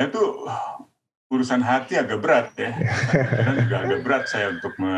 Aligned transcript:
Nah, 0.00 0.08
itu 0.08 0.48
urusan 1.28 1.60
hati 1.60 2.00
agak 2.00 2.24
berat 2.24 2.56
ya. 2.56 2.72
Kadang 3.12 3.56
juga 3.68 3.76
agak 3.84 4.00
berat 4.00 4.24
saya 4.32 4.56
untuk 4.56 4.72
me... 4.80 4.96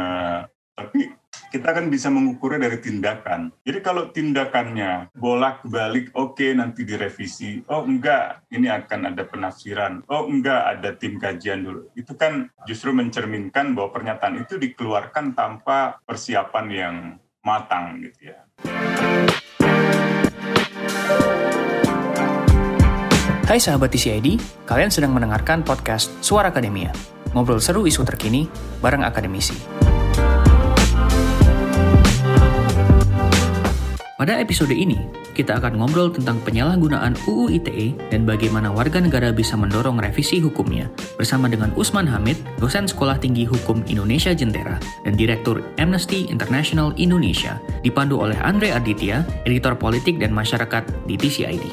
tapi 0.79 1.11
kita 1.51 1.75
kan 1.75 1.91
bisa 1.91 2.07
mengukurnya 2.07 2.71
dari 2.71 2.79
tindakan. 2.79 3.51
Jadi 3.67 3.79
kalau 3.83 4.15
tindakannya 4.15 5.11
bolak-balik, 5.19 6.15
oke 6.15 6.39
okay, 6.39 6.55
nanti 6.55 6.87
direvisi. 6.87 7.67
Oh 7.67 7.83
enggak, 7.83 8.47
ini 8.55 8.71
akan 8.71 9.11
ada 9.11 9.27
penafsiran. 9.27 10.07
Oh 10.07 10.31
enggak, 10.31 10.79
ada 10.79 10.95
tim 10.95 11.19
kajian 11.19 11.67
dulu. 11.67 11.91
Itu 11.99 12.15
kan 12.15 12.47
justru 12.71 12.95
mencerminkan 12.95 13.75
bahwa 13.75 13.91
pernyataan 13.91 14.39
itu 14.39 14.55
dikeluarkan 14.55 15.35
tanpa 15.35 15.99
persiapan 16.07 16.67
yang 16.71 16.95
matang 17.43 17.99
gitu 18.07 18.31
ya. 18.33 18.39
Hai 23.53 23.61
sahabat 23.61 23.93
TCID, 23.93 24.41
kalian 24.65 24.89
sedang 24.89 25.13
mendengarkan 25.13 25.61
podcast 25.61 26.09
Suara 26.25 26.49
Akademia. 26.49 26.89
Ngobrol 27.37 27.61
seru 27.61 27.85
isu 27.85 28.01
terkini 28.01 28.49
bareng 28.81 29.05
akademisi. 29.05 29.53
Pada 34.17 34.41
episode 34.41 34.73
ini, 34.73 34.97
kita 35.37 35.61
akan 35.61 35.77
ngobrol 35.77 36.09
tentang 36.09 36.41
penyalahgunaan 36.41 37.13
UU 37.29 37.53
ITE 37.61 37.93
dan 38.09 38.25
bagaimana 38.25 38.73
warga 38.73 39.05
negara 39.05 39.37
bisa 39.37 39.53
mendorong 39.53 40.01
revisi 40.01 40.41
hukumnya 40.41 40.89
bersama 41.21 41.45
dengan 41.45 41.77
Usman 41.77 42.09
Hamid, 42.09 42.41
dosen 42.57 42.89
Sekolah 42.89 43.21
Tinggi 43.21 43.45
Hukum 43.45 43.85
Indonesia 43.85 44.33
Jentera 44.33 44.81
dan 45.05 45.13
Direktur 45.13 45.61
Amnesty 45.77 46.25
International 46.33 46.97
Indonesia, 46.97 47.61
dipandu 47.85 48.17
oleh 48.17 48.41
Andre 48.41 48.73
Aditya, 48.73 49.21
editor 49.45 49.77
politik 49.77 50.17
dan 50.17 50.33
masyarakat 50.33 50.89
di 51.05 51.21
TCID. 51.21 51.65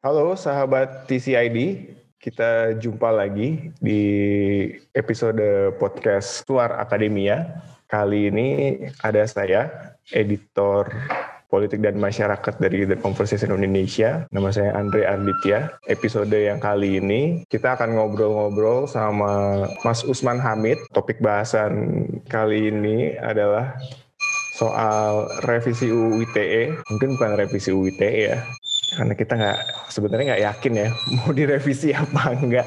Halo 0.00 0.32
sahabat 0.32 1.04
TCID, 1.12 1.92
kita 2.16 2.72
jumpa 2.80 3.12
lagi 3.12 3.68
di 3.84 4.00
episode 4.96 5.76
podcast 5.76 6.40
Suar 6.48 6.72
Akademia. 6.80 7.60
Kali 7.84 8.32
ini 8.32 8.80
ada 9.04 9.28
saya, 9.28 9.92
editor 10.08 10.88
politik 11.52 11.84
dan 11.84 12.00
masyarakat 12.00 12.56
dari 12.56 12.88
The 12.88 12.96
Conversation 12.96 13.52
Indonesia. 13.52 14.24
Nama 14.32 14.48
saya 14.48 14.72
Andre 14.72 15.04
Arditya. 15.04 15.68
Episode 15.84 16.32
yang 16.32 16.64
kali 16.64 16.96
ini 16.96 17.44
kita 17.52 17.76
akan 17.76 18.00
ngobrol-ngobrol 18.00 18.88
sama 18.88 19.68
Mas 19.84 20.00
Usman 20.08 20.40
Hamid. 20.40 20.80
Topik 20.96 21.20
bahasan 21.20 22.08
kali 22.24 22.72
ini 22.72 23.20
adalah 23.20 23.76
soal 24.60 25.24
revisi 25.48 25.88
UU 25.92 26.24
ITE. 26.24 26.76
Mungkin 26.88 27.16
bukan 27.16 27.32
revisi 27.36 27.72
UU 27.72 27.96
ITE 27.96 28.12
ya, 28.32 28.36
karena 28.90 29.14
kita 29.14 29.32
nggak 29.38 29.58
sebenarnya 29.90 30.26
nggak 30.34 30.44
yakin 30.50 30.72
ya 30.74 30.88
mau 31.16 31.30
direvisi 31.30 31.88
apa 31.94 32.34
enggak. 32.34 32.66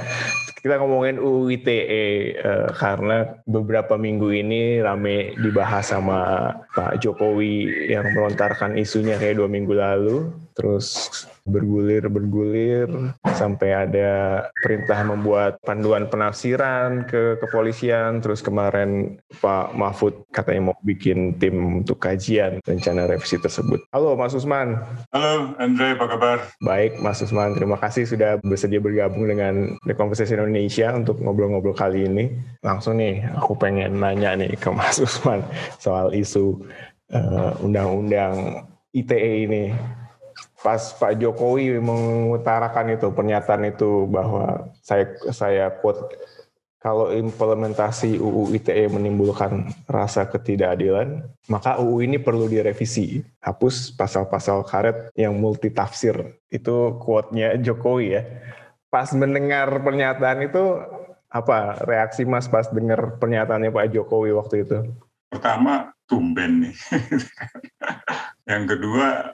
Kita 0.64 0.80
ngomongin 0.80 1.20
UU 1.20 1.60
ITE 1.60 2.40
uh, 2.40 2.72
karena 2.72 3.36
beberapa 3.44 4.00
minggu 4.00 4.32
ini 4.32 4.80
rame 4.80 5.36
dibahas 5.36 5.92
sama 5.92 6.48
Pak 6.72 7.04
Jokowi 7.04 7.92
yang 7.92 8.16
melontarkan 8.16 8.80
isunya 8.80 9.20
kayak 9.20 9.44
dua 9.44 9.52
minggu 9.52 9.76
lalu. 9.76 10.32
Terus 10.56 11.28
bergulir 11.44 12.08
bergulir 12.08 12.88
sampai 13.36 13.76
ada 13.76 14.12
perintah 14.64 15.04
membuat 15.04 15.60
panduan 15.60 16.08
penafsiran 16.08 17.04
ke 17.04 17.36
kepolisian 17.44 18.24
terus 18.24 18.40
kemarin 18.40 19.20
Pak 19.44 19.76
Mahfud 19.76 20.24
katanya 20.32 20.72
mau 20.72 20.78
bikin 20.88 21.36
tim 21.36 21.84
untuk 21.84 22.00
kajian 22.00 22.64
rencana 22.64 23.12
revisi 23.12 23.36
tersebut. 23.36 23.84
Halo 23.92 24.16
Mas 24.16 24.32
Usman. 24.32 24.80
Halo 25.12 25.52
Andre, 25.60 26.00
apa 26.00 26.06
kabar? 26.08 26.38
Baik 26.64 27.04
Mas 27.04 27.20
Usman, 27.20 27.60
terima 27.60 27.76
kasih 27.76 28.08
sudah 28.08 28.40
bersedia 28.40 28.80
bergabung 28.80 29.28
dengan 29.28 29.76
The 29.84 29.94
Conversation 30.00 30.40
Indonesia 30.40 30.96
untuk 30.96 31.20
ngobrol-ngobrol 31.20 31.76
kali 31.76 32.08
ini. 32.08 32.32
Langsung 32.64 33.04
nih 33.04 33.20
aku 33.36 33.60
pengen 33.60 34.00
nanya 34.00 34.40
nih 34.40 34.56
ke 34.56 34.72
Mas 34.72 34.96
Usman 35.04 35.44
soal 35.76 36.16
isu 36.16 36.64
uh, 37.12 37.52
undang-undang 37.60 38.64
ITE 38.96 39.50
ini 39.50 39.74
pas 40.64 40.80
Pak 40.96 41.20
Jokowi 41.20 41.78
mengutarakan 41.84 42.96
itu 42.96 43.12
pernyataan 43.12 43.68
itu 43.68 44.08
bahwa 44.08 44.72
saya 44.80 45.12
saya 45.36 45.68
quote 45.84 46.08
kalau 46.84 47.16
implementasi 47.16 48.20
UU 48.20 48.60
ITE 48.60 48.92
menimbulkan 48.92 49.72
rasa 49.88 50.28
ketidakadilan, 50.28 51.24
maka 51.48 51.80
UU 51.80 52.04
ini 52.04 52.20
perlu 52.20 52.52
direvisi. 52.52 53.24
Hapus 53.40 53.96
pasal-pasal 53.96 54.68
karet 54.68 55.08
yang 55.16 55.32
multitafsir. 55.40 56.44
Itu 56.52 57.00
quote-nya 57.00 57.56
Jokowi 57.56 58.20
ya. 58.20 58.28
Pas 58.92 59.08
mendengar 59.16 59.72
pernyataan 59.80 60.44
itu, 60.44 60.84
apa 61.32 61.80
reaksi 61.88 62.28
Mas 62.28 62.52
pas 62.52 62.68
dengar 62.68 63.16
pernyataannya 63.16 63.72
Pak 63.72 63.88
Jokowi 63.96 64.36
waktu 64.36 64.68
itu? 64.68 64.84
Pertama, 65.32 65.96
tumben 66.04 66.68
nih. 66.68 66.76
yang 68.52 68.68
kedua, 68.68 69.32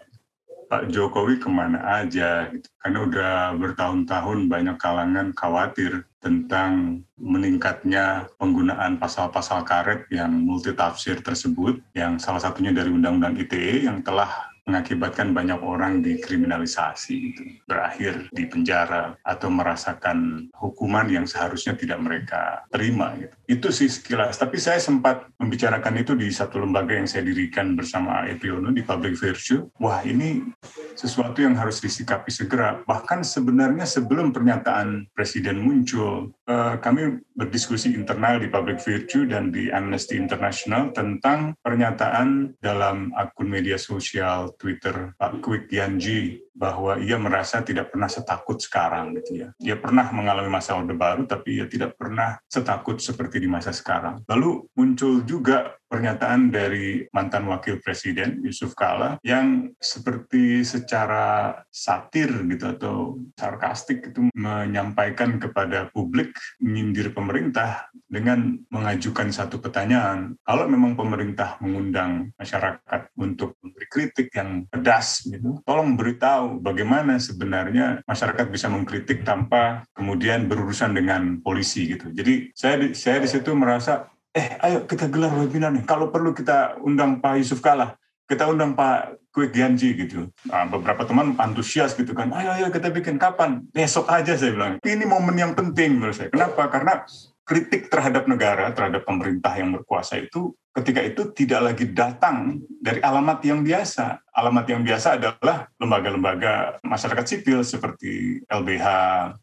Pak 0.70 0.94
Jokowi 0.94 1.42
ke 1.42 1.50
mana 1.50 1.82
aja 1.82 2.46
gitu. 2.54 2.70
Karena 2.78 3.00
udah 3.10 3.34
bertahun-tahun 3.58 4.46
banyak 4.46 4.78
kalangan 4.78 5.34
khawatir 5.34 6.06
tentang 6.22 7.02
meningkatnya 7.18 8.30
penggunaan 8.38 9.02
pasal-pasal 9.02 9.66
karet 9.66 10.06
yang 10.14 10.30
multitafsir 10.30 11.26
tersebut, 11.26 11.82
yang 11.98 12.22
salah 12.22 12.40
satunya 12.40 12.70
dari 12.70 12.94
Undang-Undang 12.94 13.42
ITE 13.42 13.90
yang 13.90 14.06
telah 14.06 14.49
mengakibatkan 14.70 15.34
banyak 15.34 15.58
orang 15.66 16.06
dikriminalisasi 16.06 17.16
itu 17.18 17.44
berakhir 17.66 18.30
di 18.30 18.46
penjara 18.46 19.18
atau 19.26 19.50
merasakan 19.50 20.46
hukuman 20.54 21.10
yang 21.10 21.26
seharusnya 21.26 21.74
tidak 21.74 21.98
mereka 21.98 22.62
terima 22.70 23.18
gitu. 23.18 23.34
Itu 23.50 23.68
sih 23.74 23.90
sekilas. 23.90 24.38
Tapi 24.38 24.62
saya 24.62 24.78
sempat 24.78 25.26
membicarakan 25.42 26.06
itu 26.06 26.14
di 26.14 26.30
satu 26.30 26.62
lembaga 26.62 26.94
yang 26.94 27.10
saya 27.10 27.26
dirikan 27.26 27.74
bersama 27.74 28.30
Epiono 28.30 28.70
di 28.70 28.86
Public 28.86 29.18
Virtue. 29.18 29.66
Wah 29.82 30.06
ini 30.06 30.46
sesuatu 30.94 31.42
yang 31.42 31.58
harus 31.58 31.82
disikapi 31.82 32.30
segera. 32.30 32.86
Bahkan 32.86 33.26
sebenarnya 33.26 33.90
sebelum 33.90 34.30
pernyataan 34.30 35.10
Presiden 35.18 35.66
muncul, 35.66 36.30
eh, 36.46 36.76
kami 36.78 37.24
berdiskusi 37.34 37.96
internal 37.96 38.38
di 38.38 38.52
Public 38.52 38.84
Virtue 38.84 39.24
dan 39.26 39.50
di 39.50 39.72
Amnesty 39.72 40.20
International 40.20 40.92
tentang 40.92 41.56
pernyataan 41.64 42.60
dalam 42.60 43.16
akun 43.16 43.48
media 43.48 43.80
sosial 43.80 44.52
Twitter 44.60 45.16
Pak 45.16 45.40
Kwik 45.40 45.72
Yanji 45.72 46.44
bahwa 46.52 47.00
ia 47.00 47.16
merasa 47.16 47.64
tidak 47.64 47.96
pernah 47.96 48.12
setakut 48.12 48.60
sekarang 48.60 49.16
gitu 49.16 49.48
ya. 49.48 49.50
Dia 49.56 49.80
pernah 49.80 50.12
mengalami 50.12 50.52
masa 50.52 50.76
orde 50.76 50.92
baru 50.92 51.24
tapi 51.24 51.64
ia 51.64 51.66
tidak 51.72 51.96
pernah 51.96 52.36
setakut 52.52 53.00
seperti 53.00 53.40
di 53.40 53.48
masa 53.48 53.72
sekarang. 53.72 54.28
Lalu 54.28 54.68
muncul 54.76 55.24
juga 55.24 55.79
pernyataan 55.90 56.54
dari 56.54 57.10
mantan 57.10 57.50
wakil 57.50 57.82
presiden 57.82 58.46
Yusuf 58.46 58.78
Kala 58.78 59.18
yang 59.26 59.74
seperti 59.82 60.62
secara 60.62 61.58
satir 61.74 62.30
gitu 62.46 62.66
atau 62.78 62.96
sarkastik 63.34 64.14
itu 64.14 64.30
menyampaikan 64.38 65.42
kepada 65.42 65.90
publik 65.90 66.38
menyindir 66.62 67.10
pemerintah 67.12 67.90
dengan 68.06 68.62
mengajukan 68.70 69.34
satu 69.34 69.58
pertanyaan. 69.58 70.38
Kalau 70.46 70.70
memang 70.70 70.94
pemerintah 70.94 71.58
mengundang 71.60 72.30
masyarakat 72.38 73.10
untuk 73.18 73.58
memberi 73.66 73.88
kritik 73.90 74.30
yang 74.38 74.70
pedas 74.70 75.26
gitu, 75.26 75.58
tolong 75.66 75.98
beritahu 75.98 76.62
bagaimana 76.62 77.18
sebenarnya 77.18 78.06
masyarakat 78.06 78.46
bisa 78.54 78.70
mengkritik 78.70 79.26
tanpa 79.26 79.82
kemudian 79.98 80.46
berurusan 80.46 80.94
dengan 80.94 81.42
polisi 81.42 81.98
gitu. 81.98 82.14
Jadi 82.14 82.54
saya 82.54 82.94
saya 82.94 83.18
di 83.26 83.30
situ 83.30 83.50
merasa 83.58 84.06
eh 84.36 84.48
ayo 84.62 84.86
kita 84.86 85.10
gelar 85.10 85.34
webinar 85.34 85.74
nih. 85.74 85.86
Kalau 85.86 86.14
perlu 86.14 86.36
kita 86.36 86.78
undang 86.86 87.18
Pak 87.18 87.42
Yusuf 87.42 87.60
Kala, 87.64 87.98
kita 88.30 88.46
undang 88.46 88.78
Pak 88.78 89.18
Kue 89.34 89.50
Gianji 89.50 89.94
gitu. 89.98 90.30
Nah, 90.50 90.70
beberapa 90.70 91.06
teman 91.06 91.34
antusias 91.38 91.98
gitu 91.98 92.14
kan. 92.14 92.30
Ayo 92.34 92.54
ayo 92.54 92.68
kita 92.70 92.94
bikin 92.94 93.18
kapan? 93.18 93.66
Besok 93.74 94.10
aja 94.10 94.38
saya 94.38 94.54
bilang. 94.54 94.74
Ini 94.82 95.06
momen 95.06 95.38
yang 95.38 95.54
penting 95.58 95.98
menurut 95.98 96.18
saya. 96.18 96.30
Kenapa? 96.30 96.70
Karena 96.70 97.06
kritik 97.46 97.90
terhadap 97.90 98.30
negara, 98.30 98.70
terhadap 98.70 99.02
pemerintah 99.10 99.58
yang 99.58 99.74
berkuasa 99.74 100.22
itu 100.22 100.54
ketika 100.74 101.02
itu 101.02 101.22
tidak 101.34 101.74
lagi 101.74 101.86
datang 101.90 102.62
dari 102.80 103.02
alamat 103.04 103.44
yang 103.44 103.66
biasa. 103.66 104.22
Alamat 104.30 104.72
yang 104.72 104.88
biasa 104.88 105.20
adalah 105.20 105.68
lembaga-lembaga 105.76 106.80
masyarakat 106.80 107.26
sipil 107.28 107.60
seperti 107.60 108.40
LBH, 108.48 108.88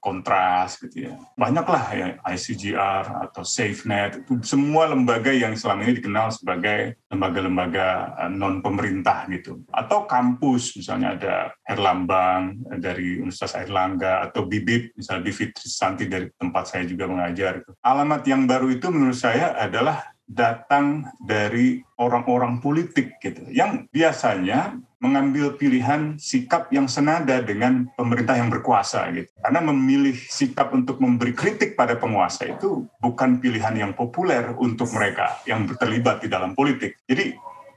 Kontras 0.00 0.80
gitu 0.80 1.10
ya. 1.10 1.12
Banyaklah 1.36 1.84
ya 1.92 2.08
ICGR 2.24 3.28
atau 3.28 3.44
SafeNet, 3.44 4.24
itu 4.24 4.40
semua 4.40 4.88
lembaga 4.88 5.28
yang 5.36 5.52
selama 5.52 5.84
ini 5.84 6.00
dikenal 6.00 6.32
sebagai 6.32 6.96
lembaga-lembaga 7.12 7.86
eh, 8.24 8.30
non 8.32 8.64
pemerintah 8.64 9.28
gitu. 9.28 9.60
Atau 9.68 10.08
kampus 10.08 10.80
misalnya 10.80 11.12
ada 11.12 11.34
Herlambang 11.68 12.56
dari 12.80 13.20
Universitas 13.20 13.58
Airlangga 13.58 14.24
atau 14.32 14.48
Bibip 14.48 14.96
misalnya 14.96 15.28
Bivitri 15.28 15.68
Santi 15.68 16.08
dari 16.08 16.32
tempat 16.40 16.72
saya 16.72 16.88
juga 16.88 17.04
mengajar. 17.04 17.60
Alamat 17.84 18.24
yang 18.24 18.48
baru 18.48 18.72
itu 18.72 18.88
menurut 18.88 19.18
saya 19.18 19.52
adalah 19.60 20.15
datang 20.26 21.06
dari 21.22 21.80
orang-orang 22.02 22.58
politik 22.58 23.16
gitu 23.22 23.46
yang 23.54 23.86
biasanya 23.94 24.74
mengambil 24.98 25.54
pilihan 25.54 26.18
sikap 26.18 26.66
yang 26.74 26.90
senada 26.90 27.38
dengan 27.44 27.86
pemerintah 27.94 28.34
yang 28.34 28.50
berkuasa 28.50 29.06
gitu. 29.14 29.30
Karena 29.38 29.60
memilih 29.62 30.16
sikap 30.16 30.74
untuk 30.74 30.98
memberi 30.98 31.30
kritik 31.30 31.78
pada 31.78 31.94
penguasa 31.94 32.48
itu 32.48 32.90
bukan 32.98 33.38
pilihan 33.38 33.76
yang 33.76 33.92
populer 33.94 34.56
untuk 34.58 34.90
mereka 34.90 35.38
yang 35.46 35.68
terlibat 35.78 36.24
di 36.24 36.28
dalam 36.32 36.58
politik. 36.58 36.98
Jadi 37.06 37.36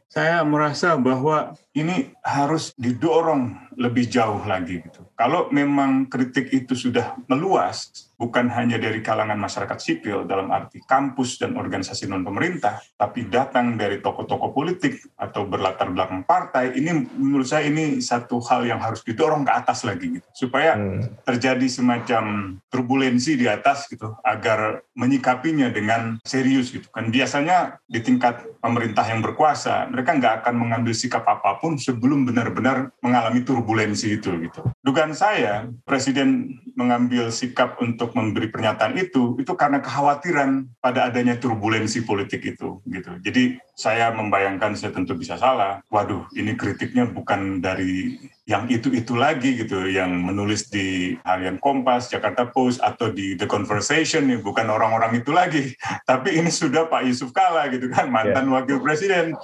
saya 0.10 0.42
merasa 0.42 0.98
bahwa 0.98 1.54
ini 1.78 2.10
harus 2.26 2.74
didorong 2.82 3.69
lebih 3.80 4.12
jauh 4.12 4.44
lagi 4.44 4.84
gitu. 4.84 5.08
Kalau 5.16 5.48
memang 5.56 6.12
kritik 6.12 6.52
itu 6.52 6.76
sudah 6.76 7.16
meluas, 7.32 8.12
bukan 8.20 8.52
hanya 8.52 8.76
dari 8.76 9.00
kalangan 9.00 9.40
masyarakat 9.40 9.80
sipil 9.80 10.28
dalam 10.28 10.52
arti 10.52 10.84
kampus 10.84 11.40
dan 11.40 11.56
organisasi 11.56 12.12
non 12.12 12.28
pemerintah, 12.28 12.84
tapi 13.00 13.32
datang 13.32 13.80
dari 13.80 14.04
tokoh-tokoh 14.04 14.52
politik 14.52 15.00
atau 15.16 15.48
berlatar 15.48 15.96
belakang 15.96 16.28
partai, 16.28 16.76
ini 16.76 17.08
menurut 17.16 17.48
saya 17.48 17.72
ini 17.72 18.04
satu 18.04 18.44
hal 18.52 18.68
yang 18.68 18.84
harus 18.84 19.00
didorong 19.08 19.48
ke 19.48 19.52
atas 19.56 19.88
lagi 19.88 20.20
gitu, 20.20 20.28
supaya 20.36 20.76
hmm. 20.76 21.24
terjadi 21.24 21.68
semacam 21.72 22.56
turbulensi 22.68 23.40
di 23.40 23.48
atas 23.48 23.88
gitu, 23.88 24.12
agar 24.28 24.84
menyikapinya 24.92 25.72
dengan 25.72 26.20
serius 26.28 26.76
gitu. 26.76 26.92
Kan 26.92 27.16
biasanya 27.16 27.80
di 27.88 28.04
tingkat 28.04 28.44
pemerintah 28.60 29.08
yang 29.08 29.24
berkuasa, 29.24 29.88
mereka 29.88 30.20
nggak 30.20 30.44
akan 30.44 30.56
mengambil 30.60 30.92
sikap 30.92 31.24
apa 31.24 31.56
pun 31.64 31.80
sebelum 31.80 32.28
benar-benar 32.28 32.92
mengalami 33.00 33.40
turbulensi 33.48 33.69
itu 33.78 34.30
gitu. 34.42 34.62
Dugaan 34.82 35.14
saya 35.14 35.70
presiden 35.86 36.60
mengambil 36.74 37.30
sikap 37.30 37.78
untuk 37.84 38.16
memberi 38.16 38.48
pernyataan 38.50 38.96
itu 38.98 39.36
itu 39.38 39.54
karena 39.54 39.84
kekhawatiran 39.84 40.66
pada 40.80 41.12
adanya 41.12 41.36
turbulensi 41.38 42.08
politik 42.08 42.46
itu 42.46 42.82
gitu. 42.88 43.12
Jadi 43.22 43.60
saya 43.80 44.12
membayangkan 44.12 44.76
saya 44.76 44.92
tentu 44.92 45.16
bisa 45.16 45.40
salah. 45.40 45.80
Waduh, 45.88 46.28
ini 46.36 46.56
kritiknya 46.60 47.08
bukan 47.08 47.64
dari 47.64 48.20
yang 48.50 48.66
itu-itu 48.66 49.14
lagi 49.14 49.62
gitu, 49.62 49.86
yang 49.86 50.10
menulis 50.10 50.74
di 50.74 51.14
Harian 51.22 51.62
Kompas, 51.62 52.10
Jakarta 52.10 52.50
Post, 52.50 52.82
atau 52.82 53.14
di 53.14 53.38
The 53.38 53.46
Conversation, 53.46 54.26
nih, 54.26 54.42
bukan 54.42 54.74
orang-orang 54.74 55.22
itu 55.22 55.30
lagi. 55.30 55.78
Tapi 56.10 56.42
ini 56.42 56.50
sudah 56.50 56.90
Pak 56.90 57.06
Yusuf 57.06 57.30
Kala 57.30 57.70
gitu 57.70 57.94
kan, 57.94 58.10
mantan 58.10 58.50
yeah. 58.50 58.54
wakil 58.58 58.82
presiden 58.82 59.38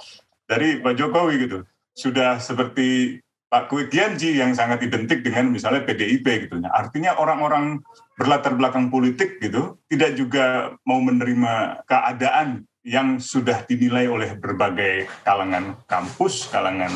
dari 0.50 0.82
Pak 0.82 0.98
Jokowi 0.98 1.46
gitu. 1.46 1.62
Sudah 1.94 2.42
seperti 2.42 3.22
Pak 3.56 3.72
Kwi 3.72 3.88
Kianji 3.88 4.36
yang 4.36 4.52
sangat 4.52 4.84
identik 4.84 5.24
dengan 5.24 5.48
misalnya 5.48 5.80
PDIP 5.80 6.28
gitu. 6.44 6.60
Nah, 6.60 6.68
artinya 6.76 7.16
orang-orang 7.16 7.80
berlatar 8.20 8.52
belakang 8.52 8.92
politik 8.92 9.40
gitu 9.40 9.80
tidak 9.88 10.12
juga 10.12 10.76
mau 10.84 11.00
menerima 11.00 11.80
keadaan 11.88 12.68
yang 12.84 13.16
sudah 13.16 13.64
dinilai 13.64 14.12
oleh 14.12 14.36
berbagai 14.36 15.08
kalangan 15.24 15.72
kampus, 15.88 16.52
kalangan 16.52 16.92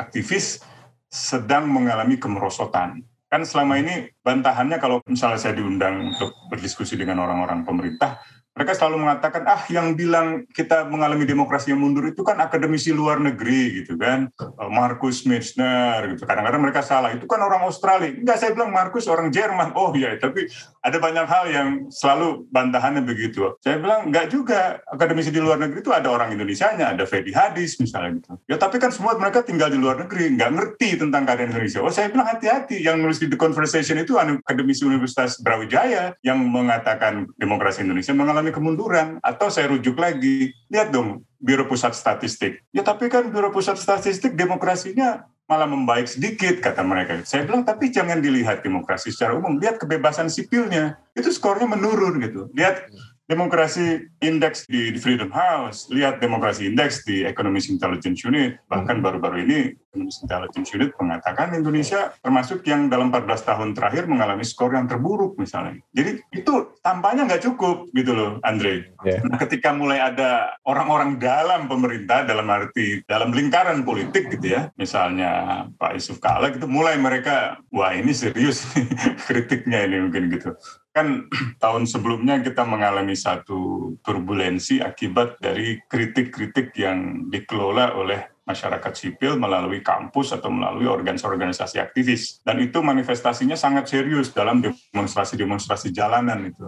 aktivis 0.00 0.64
sedang 1.12 1.68
mengalami 1.68 2.16
kemerosotan. 2.16 3.04
Kan 3.28 3.44
selama 3.44 3.76
ini 3.76 4.08
bantahannya 4.24 4.80
kalau 4.80 5.04
misalnya 5.04 5.36
saya 5.36 5.60
diundang 5.60 6.08
untuk 6.08 6.32
berdiskusi 6.48 6.96
dengan 6.96 7.20
orang-orang 7.20 7.68
pemerintah, 7.68 8.16
mereka 8.58 8.74
selalu 8.74 9.06
mengatakan 9.06 9.46
ah 9.46 9.62
yang 9.70 9.94
bilang 9.94 10.42
kita 10.50 10.82
mengalami 10.90 11.22
demokrasi 11.22 11.70
yang 11.70 11.78
mundur 11.78 12.10
itu 12.10 12.26
kan 12.26 12.42
akademisi 12.42 12.90
luar 12.90 13.22
negeri 13.22 13.86
gitu 13.86 13.94
kan. 13.94 14.26
Eh, 14.34 14.70
Markus 14.74 15.22
Michener 15.22 16.10
gitu. 16.10 16.26
Kadang-kadang 16.26 16.58
mereka 16.58 16.82
salah. 16.82 17.14
Itu 17.14 17.30
kan 17.30 17.38
orang 17.38 17.62
Australia. 17.62 18.10
Enggak 18.10 18.42
saya 18.42 18.50
bilang 18.50 18.74
Markus 18.74 19.06
orang 19.06 19.30
Jerman. 19.30 19.78
Oh 19.78 19.94
ya 19.94 20.18
tapi 20.18 20.50
ada 20.78 20.98
banyak 21.02 21.26
hal 21.26 21.44
yang 21.50 21.68
selalu 21.90 22.46
bantahannya 22.48 23.02
begitu. 23.02 23.54
Saya 23.60 23.82
bilang 23.82 24.08
enggak 24.08 24.30
juga. 24.30 24.80
Akademisi 24.88 25.34
di 25.34 25.42
luar 25.42 25.58
negeri 25.58 25.82
itu 25.82 25.92
ada 25.92 26.08
orang 26.10 26.32
Indonesia-nya 26.32 26.94
ada 26.94 27.04
Fedi 27.04 27.34
Hadis 27.34 27.78
misalnya 27.82 28.22
gitu. 28.22 28.30
Ya 28.46 28.56
tapi 28.56 28.78
kan 28.78 28.94
semua 28.94 29.18
mereka 29.18 29.42
tinggal 29.42 29.68
di 29.68 29.78
luar 29.78 29.98
negeri 30.00 30.34
enggak 30.34 30.50
ngerti 30.54 30.98
tentang 30.98 31.26
keadaan 31.26 31.50
Indonesia. 31.54 31.82
Oh 31.82 31.92
saya 31.92 32.10
bilang 32.10 32.30
hati-hati. 32.30 32.80
Yang 32.80 32.96
nulis 33.02 33.18
di 33.18 33.26
The 33.28 33.38
Conversation 33.38 33.98
itu 33.98 34.16
akademisi 34.16 34.86
Universitas 34.86 35.38
Brawijaya 35.42 36.14
yang 36.22 36.40
mengatakan 36.46 37.26
demokrasi 37.36 37.82
Indonesia 37.82 38.14
mengalami 38.14 38.54
kemunduran. 38.54 39.18
Atau 39.20 39.50
saya 39.50 39.70
rujuk 39.70 39.98
lagi. 39.98 40.54
Lihat 40.70 40.94
dong 40.94 41.26
Biro 41.38 41.66
Pusat 41.70 41.94
Statistik. 41.94 42.62
Ya 42.74 42.82
tapi 42.82 43.06
kan 43.06 43.30
Biro 43.30 43.50
Pusat 43.54 43.78
Statistik 43.78 44.34
demokrasinya 44.34 45.26
malah 45.48 45.64
membaik 45.64 46.04
sedikit 46.04 46.60
kata 46.60 46.84
mereka. 46.84 47.16
Saya 47.24 47.48
bilang 47.48 47.64
tapi 47.64 47.88
jangan 47.88 48.20
dilihat 48.20 48.60
demokrasi 48.60 49.08
secara 49.08 49.34
umum. 49.34 49.56
Lihat 49.56 49.80
kebebasan 49.80 50.28
sipilnya. 50.28 51.00
Itu 51.16 51.32
skornya 51.32 51.64
menurun 51.64 52.20
gitu. 52.20 52.52
Lihat 52.52 52.92
demokrasi 53.28 54.08
indeks 54.24 54.64
di, 54.64 54.96
Freedom 54.96 55.28
House, 55.28 55.92
lihat 55.92 56.18
demokrasi 56.18 56.64
indeks 56.64 57.04
di 57.04 57.28
Economist 57.28 57.68
Intelligence 57.68 58.24
Unit, 58.24 58.56
bahkan 58.72 58.98
hmm. 58.98 59.04
baru-baru 59.04 59.44
ini 59.44 59.58
Economist 59.92 60.24
Intelligence 60.24 60.70
Unit 60.72 60.90
mengatakan 60.96 61.52
Indonesia 61.52 62.16
termasuk 62.24 62.64
yang 62.64 62.88
dalam 62.88 63.12
14 63.12 63.28
tahun 63.44 63.68
terakhir 63.76 64.08
mengalami 64.08 64.48
skor 64.48 64.72
yang 64.72 64.88
terburuk 64.88 65.36
misalnya. 65.36 65.76
Jadi 65.92 66.24
itu 66.32 66.72
tampaknya 66.80 67.28
nggak 67.28 67.44
cukup 67.52 67.92
gitu 67.92 68.16
loh, 68.16 68.30
Andre. 68.48 68.96
Yeah. 69.04 69.20
Nah, 69.28 69.36
ketika 69.36 69.76
mulai 69.76 70.00
ada 70.00 70.56
orang-orang 70.64 71.20
dalam 71.20 71.68
pemerintah, 71.68 72.24
dalam 72.24 72.48
arti 72.48 73.04
dalam 73.04 73.36
lingkaran 73.36 73.84
politik 73.84 74.32
gitu 74.32 74.56
ya, 74.56 74.72
misalnya 74.80 75.64
Pak 75.76 76.00
Yusuf 76.00 76.16
Kala 76.16 76.48
gitu, 76.48 76.64
mulai 76.64 76.96
mereka, 76.96 77.60
wah 77.68 77.92
ini 77.92 78.16
serius 78.16 78.64
kritiknya 79.28 79.84
ini 79.84 80.08
mungkin 80.08 80.32
gitu 80.32 80.56
kan 80.98 81.30
tahun 81.62 81.86
sebelumnya 81.86 82.42
kita 82.42 82.66
mengalami 82.66 83.14
satu 83.14 83.94
turbulensi 84.02 84.82
akibat 84.82 85.38
dari 85.38 85.78
kritik-kritik 85.86 86.74
yang 86.74 87.30
dikelola 87.30 87.94
oleh 87.94 88.42
masyarakat 88.42 88.92
sipil 88.96 89.38
melalui 89.38 89.84
kampus 89.84 90.34
atau 90.34 90.48
melalui 90.50 90.88
organisasi-organisasi 90.90 91.78
aktivis. 91.78 92.42
Dan 92.42 92.64
itu 92.64 92.82
manifestasinya 92.82 93.54
sangat 93.54 93.92
serius 93.92 94.34
dalam 94.34 94.58
demonstrasi-demonstrasi 94.64 95.94
jalanan 95.94 96.48
itu. 96.48 96.66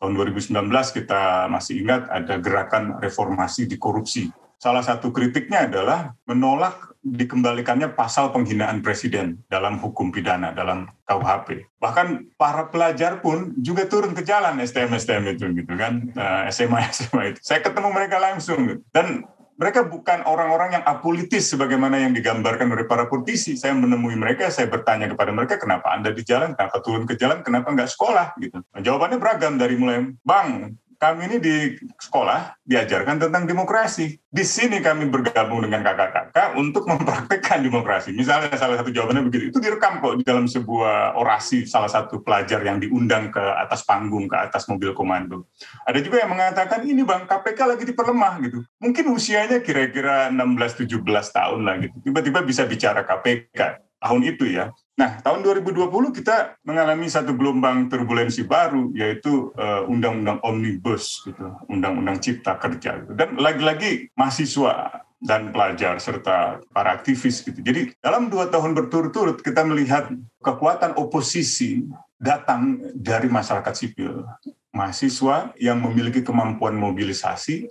Tahun 0.00 0.12
2019 0.16 0.58
kita 0.98 1.46
masih 1.46 1.84
ingat 1.84 2.10
ada 2.10 2.40
gerakan 2.40 2.98
reformasi 2.98 3.68
di 3.68 3.76
korupsi 3.78 4.32
salah 4.58 4.82
satu 4.82 5.14
kritiknya 5.14 5.70
adalah 5.70 6.18
menolak 6.26 6.87
dikembalikannya 7.14 7.92
pasal 7.94 8.30
penghinaan 8.34 8.84
presiden 8.84 9.40
dalam 9.48 9.80
hukum 9.80 10.12
pidana 10.12 10.52
dalam 10.52 10.90
KUHP. 11.08 11.78
Bahkan 11.80 12.36
para 12.36 12.68
pelajar 12.68 13.22
pun 13.24 13.54
juga 13.60 13.88
turun 13.88 14.12
ke 14.12 14.26
jalan 14.26 14.60
STM-STM 14.60 15.24
itu 15.36 15.46
gitu 15.52 15.72
kan, 15.78 16.10
eh, 16.12 16.52
itu. 17.32 17.40
Saya 17.40 17.60
ketemu 17.64 17.88
mereka 17.92 18.16
langsung 18.20 18.84
dan 18.92 19.24
mereka 19.58 19.82
bukan 19.82 20.22
orang-orang 20.22 20.78
yang 20.78 20.84
apolitis 20.86 21.50
sebagaimana 21.50 21.98
yang 21.98 22.14
digambarkan 22.14 22.70
oleh 22.70 22.86
para 22.86 23.10
politisi. 23.10 23.58
Saya 23.58 23.74
menemui 23.74 24.14
mereka, 24.14 24.54
saya 24.54 24.70
bertanya 24.70 25.10
kepada 25.10 25.34
mereka, 25.34 25.58
kenapa 25.58 25.90
Anda 25.90 26.14
di 26.14 26.22
jalan, 26.22 26.54
kenapa 26.54 26.78
turun 26.78 27.10
ke 27.10 27.18
jalan, 27.18 27.42
kenapa 27.42 27.74
nggak 27.74 27.90
sekolah? 27.90 28.38
Gitu. 28.38 28.54
Jawabannya 28.78 29.18
beragam 29.18 29.58
dari 29.58 29.74
mulai, 29.74 30.14
Bang, 30.22 30.78
kami 30.98 31.30
ini 31.30 31.36
di 31.38 31.54
sekolah 31.78 32.58
diajarkan 32.66 33.22
tentang 33.22 33.46
demokrasi. 33.46 34.18
Di 34.26 34.42
sini 34.42 34.82
kami 34.82 35.06
bergabung 35.06 35.62
dengan 35.62 35.86
kakak-kakak 35.86 36.58
untuk 36.58 36.90
mempraktekkan 36.90 37.62
demokrasi. 37.62 38.10
Misalnya 38.10 38.50
salah 38.58 38.82
satu 38.82 38.90
jawabannya 38.90 39.30
begitu. 39.30 39.54
Itu 39.54 39.62
direkam 39.62 40.02
kok 40.02 40.18
di 40.18 40.26
dalam 40.26 40.50
sebuah 40.50 41.14
orasi 41.14 41.70
salah 41.70 41.86
satu 41.86 42.18
pelajar 42.18 42.58
yang 42.66 42.82
diundang 42.82 43.30
ke 43.30 43.40
atas 43.40 43.86
panggung, 43.86 44.26
ke 44.26 44.36
atas 44.36 44.66
mobil 44.66 44.90
komando. 44.90 45.46
Ada 45.86 46.02
juga 46.02 46.18
yang 46.18 46.34
mengatakan, 46.34 46.82
ini 46.82 47.06
bang 47.06 47.30
KPK 47.30 47.58
lagi 47.62 47.84
diperlemah 47.86 48.34
gitu. 48.42 48.58
Mungkin 48.82 49.04
usianya 49.14 49.62
kira-kira 49.62 50.34
16-17 50.34 50.98
tahun 51.08 51.60
lah 51.62 51.74
gitu. 51.78 51.96
Tiba-tiba 52.10 52.42
bisa 52.42 52.66
bicara 52.66 53.06
KPK 53.06 53.86
tahun 54.02 54.22
itu 54.26 54.50
ya. 54.50 54.74
Nah, 54.98 55.22
tahun 55.22 55.46
2020 55.46 56.10
kita 56.10 56.58
mengalami 56.66 57.06
satu 57.06 57.30
gelombang 57.38 57.86
turbulensi 57.86 58.42
baru, 58.42 58.90
yaitu 58.98 59.54
uh, 59.54 59.86
Undang-Undang 59.86 60.42
Omnibus, 60.42 61.22
gitu, 61.22 61.54
Undang-Undang 61.70 62.18
Cipta 62.18 62.58
Kerja. 62.58 62.98
Gitu. 63.06 63.14
Dan 63.14 63.38
lagi-lagi 63.38 64.10
mahasiswa 64.18 65.06
dan 65.22 65.54
pelajar 65.54 66.02
serta 66.02 66.62
para 66.74 66.94
aktivis 66.98 67.42
gitu. 67.42 67.58
Jadi 67.62 67.94
dalam 68.02 68.30
dua 68.30 68.50
tahun 68.50 68.74
berturut-turut 68.74 69.42
kita 69.42 69.66
melihat 69.66 70.10
kekuatan 70.42 70.94
oposisi 70.98 71.86
datang 72.18 72.78
dari 72.94 73.30
masyarakat 73.30 73.74
sipil, 73.74 74.26
mahasiswa 74.70 75.54
yang 75.58 75.82
memiliki 75.82 76.22
kemampuan 76.22 76.78
mobilisasi 76.78 77.66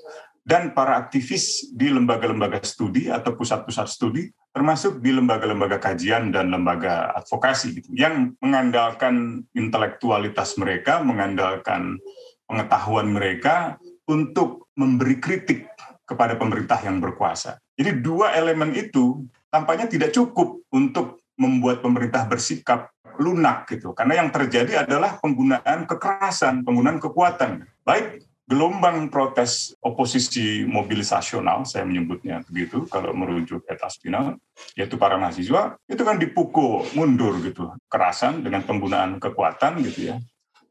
dan 0.47 0.71
para 0.71 0.95
aktivis 0.95 1.75
di 1.75 1.91
lembaga-lembaga 1.91 2.63
studi 2.63 3.11
atau 3.11 3.35
pusat-pusat 3.35 3.87
studi 3.91 4.31
termasuk 4.55 5.03
di 5.03 5.11
lembaga-lembaga 5.11 5.75
kajian 5.75 6.31
dan 6.31 6.55
lembaga 6.55 7.11
advokasi 7.19 7.77
gitu, 7.77 7.91
yang 7.93 8.31
mengandalkan 8.39 9.43
intelektualitas 9.51 10.55
mereka, 10.55 11.03
mengandalkan 11.03 11.99
pengetahuan 12.47 13.11
mereka 13.11 13.75
untuk 14.07 14.71
memberi 14.79 15.19
kritik 15.19 15.67
kepada 16.07 16.39
pemerintah 16.39 16.79
yang 16.79 17.03
berkuasa. 17.03 17.59
Jadi 17.75 17.99
dua 17.99 18.33
elemen 18.33 18.71
itu 18.71 19.27
tampaknya 19.51 19.91
tidak 19.91 20.15
cukup 20.15 20.63
untuk 20.71 21.21
membuat 21.35 21.83
pemerintah 21.83 22.23
bersikap 22.25 22.89
lunak 23.19 23.67
gitu. 23.69 23.91
Karena 23.93 24.23
yang 24.23 24.31
terjadi 24.31 24.87
adalah 24.87 25.19
penggunaan 25.19 25.85
kekerasan, 25.85 26.63
penggunaan 26.63 26.97
kekuatan. 26.97 27.67
Baik 27.85 28.26
gelombang 28.47 29.11
protes 29.11 29.75
oposisi 29.83 30.63
mobilisasional, 30.63 31.67
saya 31.67 31.83
menyebutnya 31.83 32.47
begitu, 32.47 32.87
kalau 32.87 33.11
merujuk 33.11 33.67
etas 33.67 33.99
final, 33.99 34.39
yaitu 34.79 34.95
para 34.95 35.19
mahasiswa, 35.19 35.75
itu 35.83 36.01
kan 36.07 36.15
dipukul 36.15 36.87
mundur 36.95 37.35
gitu, 37.43 37.75
kerasan 37.91 38.39
dengan 38.39 38.63
penggunaan 38.63 39.19
kekuatan 39.19 39.83
gitu 39.83 40.15
ya, 40.15 40.17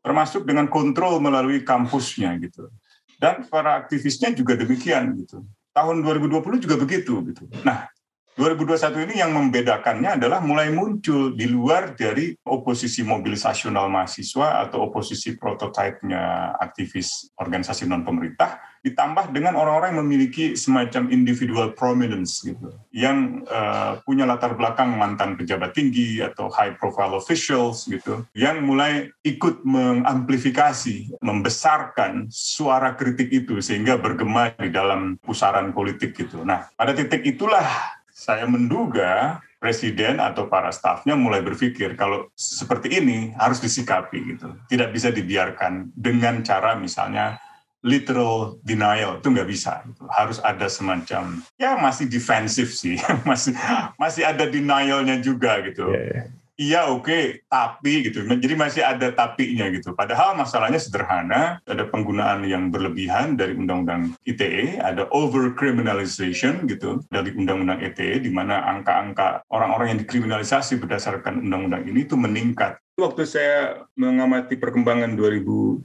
termasuk 0.01 0.49
dengan 0.49 0.73
kontrol 0.73 1.21
melalui 1.21 1.61
kampusnya 1.61 2.33
gitu. 2.41 2.73
Dan 3.21 3.45
para 3.49 3.77
aktivisnya 3.85 4.33
juga 4.33 4.57
demikian 4.57 5.13
gitu. 5.21 5.45
Tahun 5.77 6.01
2020 6.01 6.65
juga 6.65 6.77
begitu 6.81 7.21
gitu. 7.29 7.45
Nah, 7.61 7.93
2021 8.37 9.09
ini 9.09 9.15
yang 9.25 9.33
membedakannya 9.33 10.21
adalah 10.21 10.45
mulai 10.45 10.69
muncul 10.69 11.33
di 11.33 11.49
luar 11.49 11.97
dari 11.97 12.37
oposisi 12.45 13.01
mobilisasional 13.01 13.89
mahasiswa 13.89 14.61
atau 14.61 14.93
oposisi 14.93 15.41
prototipenya 15.41 16.53
aktivis 16.61 17.33
organisasi 17.41 17.89
non 17.89 18.05
pemerintah 18.05 18.61
ditambah 18.85 19.33
dengan 19.33 19.57
orang-orang 19.57 19.97
yang 19.97 20.05
memiliki 20.05 20.53
semacam 20.53 21.09
individual 21.09 21.73
prominence 21.73 22.45
gitu 22.45 22.77
yang 22.93 23.43
uh, 23.49 23.99
punya 24.05 24.29
latar 24.29 24.53
belakang 24.53 24.95
mantan 24.95 25.35
pejabat 25.35 25.73
tinggi 25.73 26.21
atau 26.21 26.53
high 26.53 26.77
profile 26.77 27.17
officials 27.17 27.89
gitu 27.89 28.23
yang 28.37 28.63
mulai 28.63 29.09
ikut 29.25 29.65
mengamplifikasi 29.65 31.19
membesarkan 31.19 32.29
suara 32.29 32.95
kritik 32.95 33.33
itu 33.33 33.65
sehingga 33.65 33.97
bergema 33.97 34.53
di 34.55 34.71
dalam 34.71 35.19
pusaran 35.25 35.75
politik 35.75 36.15
gitu. 36.15 36.47
Nah, 36.47 36.71
pada 36.79 36.95
titik 36.95 37.27
itulah 37.27 37.96
saya 38.17 38.49
menduga 38.49 39.45
presiden 39.61 40.17
atau 40.17 40.49
para 40.49 40.73
stafnya 40.73 41.13
mulai 41.13 41.45
berpikir 41.45 41.93
kalau 42.01 42.33
seperti 42.33 42.97
ini 42.97 43.37
harus 43.37 43.61
disikapi 43.61 44.37
gitu. 44.37 44.57
Tidak 44.73 44.89
bisa 44.89 45.13
dibiarkan 45.13 45.93
dengan 45.93 46.41
cara 46.41 46.73
misalnya 46.81 47.37
literal 47.85 48.57
denial 48.65 49.21
itu 49.21 49.29
nggak 49.31 49.47
bisa 49.47 49.85
gitu. 49.87 50.09
harus 50.11 50.43
ada 50.43 50.67
semacam 50.67 51.39
ya 51.55 51.79
masih 51.79 52.11
defensif 52.11 52.75
sih 52.75 52.99
masih 53.29 53.55
masih 53.95 54.27
ada 54.27 54.43
denialnya 54.49 55.23
juga 55.23 55.63
gitu 55.63 55.95
yeah, 55.95 56.25
yeah 56.25 56.36
iya 56.57 56.89
oke, 56.89 57.05
okay, 57.05 57.25
tapi 57.47 58.09
gitu. 58.09 58.25
Jadi 58.25 58.55
masih 58.57 58.83
ada 58.83 59.13
tapinya 59.13 59.69
gitu. 59.69 59.93
Padahal 59.93 60.37
masalahnya 60.37 60.81
sederhana, 60.81 61.61
ada 61.69 61.85
penggunaan 61.89 62.45
yang 62.49 62.73
berlebihan 62.73 63.37
dari 63.37 63.53
undang-undang 63.53 64.17
ITE, 64.25 64.81
ada 64.81 65.05
over 65.13 65.53
criminalization 65.53 66.65
gitu 66.65 67.05
dari 67.13 67.33
undang-undang 67.37 67.85
ITE 67.85 68.25
di 68.25 68.33
mana 68.33 68.65
angka-angka 68.65 69.45
orang-orang 69.53 69.97
yang 69.97 70.01
dikriminalisasi 70.03 70.81
berdasarkan 70.81 71.45
undang-undang 71.45 71.85
ini 71.85 72.09
itu 72.09 72.17
meningkat. 72.17 72.81
Waktu 72.97 73.29
saya 73.29 73.85
mengamati 73.93 74.57
perkembangan 74.57 75.13
2009 75.21 75.85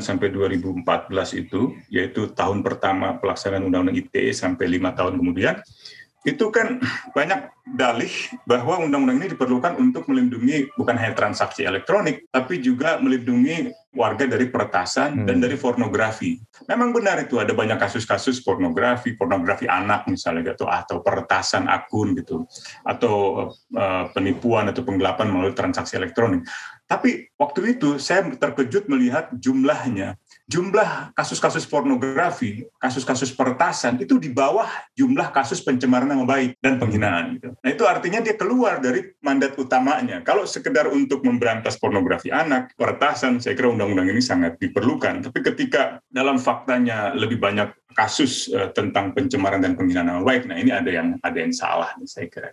sampai 0.00 0.32
2014 0.32 0.80
itu, 1.36 1.76
yaitu 1.92 2.32
tahun 2.32 2.64
pertama 2.64 3.20
pelaksanaan 3.20 3.68
undang-undang 3.68 4.00
ITE 4.00 4.32
sampai 4.32 4.64
lima 4.64 4.96
tahun 4.96 5.20
kemudian, 5.20 5.60
itu 6.24 6.48
kan 6.48 6.80
banyak 7.12 7.52
dalih 7.76 8.12
bahwa 8.48 8.80
undang-undang 8.80 9.20
ini 9.20 9.36
diperlukan 9.36 9.76
untuk 9.76 10.08
melindungi 10.08 10.72
bukan 10.72 10.96
hanya 10.96 11.12
transaksi 11.12 11.68
elektronik, 11.68 12.28
tapi 12.32 12.64
juga 12.64 12.96
melindungi 12.96 13.68
warga 13.92 14.24
dari 14.24 14.48
peretasan 14.48 15.22
hmm. 15.22 15.26
dan 15.28 15.36
dari 15.38 15.60
pornografi. 15.60 16.40
Memang 16.64 16.96
benar 16.96 17.20
itu 17.20 17.36
ada 17.36 17.52
banyak 17.52 17.76
kasus-kasus 17.76 18.40
pornografi, 18.40 19.12
pornografi 19.14 19.68
anak 19.68 20.08
misalnya 20.08 20.56
gitu, 20.56 20.64
atau 20.64 21.04
peretasan 21.04 21.68
akun 21.68 22.16
gitu, 22.16 22.48
atau 22.84 23.48
uh, 23.76 24.04
penipuan 24.16 24.72
atau 24.72 24.80
penggelapan 24.80 25.28
melalui 25.28 25.52
transaksi 25.52 26.00
elektronik. 26.00 26.44
Tapi 26.84 27.32
waktu 27.40 27.80
itu 27.80 27.96
saya 27.96 28.28
terkejut 28.28 28.92
melihat 28.92 29.32
jumlahnya 29.40 30.20
jumlah 30.44 31.16
kasus-kasus 31.16 31.64
pornografi, 31.64 32.68
kasus-kasus 32.76 33.32
peretasan 33.32 33.96
itu 33.96 34.20
di 34.20 34.28
bawah 34.28 34.68
jumlah 34.92 35.32
kasus 35.32 35.64
pencemaran 35.64 36.04
nama 36.04 36.28
baik 36.28 36.60
dan 36.60 36.76
penghinaan. 36.76 37.40
Gitu. 37.40 37.48
Nah 37.56 37.70
itu 37.72 37.84
artinya 37.88 38.20
dia 38.20 38.36
keluar 38.36 38.76
dari 38.76 39.16
mandat 39.24 39.56
utamanya. 39.56 40.20
Kalau 40.20 40.44
sekedar 40.44 40.92
untuk 40.92 41.24
memberantas 41.24 41.80
pornografi 41.80 42.28
anak, 42.28 42.76
peretasan, 42.76 43.40
saya 43.40 43.56
kira 43.56 43.72
undang-undang 43.72 44.12
ini 44.12 44.20
sangat 44.20 44.60
diperlukan. 44.60 45.24
Tapi 45.24 45.38
ketika 45.40 46.04
dalam 46.12 46.36
faktanya 46.36 47.16
lebih 47.16 47.40
banyak 47.40 47.72
kasus 47.96 48.50
uh, 48.52 48.68
tentang 48.74 49.16
pencemaran 49.16 49.64
dan 49.64 49.78
penghinaan 49.78 50.12
nama 50.12 50.20
baik, 50.20 50.44
nah 50.44 50.60
ini 50.60 50.74
ada 50.74 50.90
yang 50.92 51.16
ada 51.24 51.38
yang 51.40 51.54
salah, 51.54 51.88
nih, 51.96 52.08
saya 52.10 52.26
kira. 52.28 52.52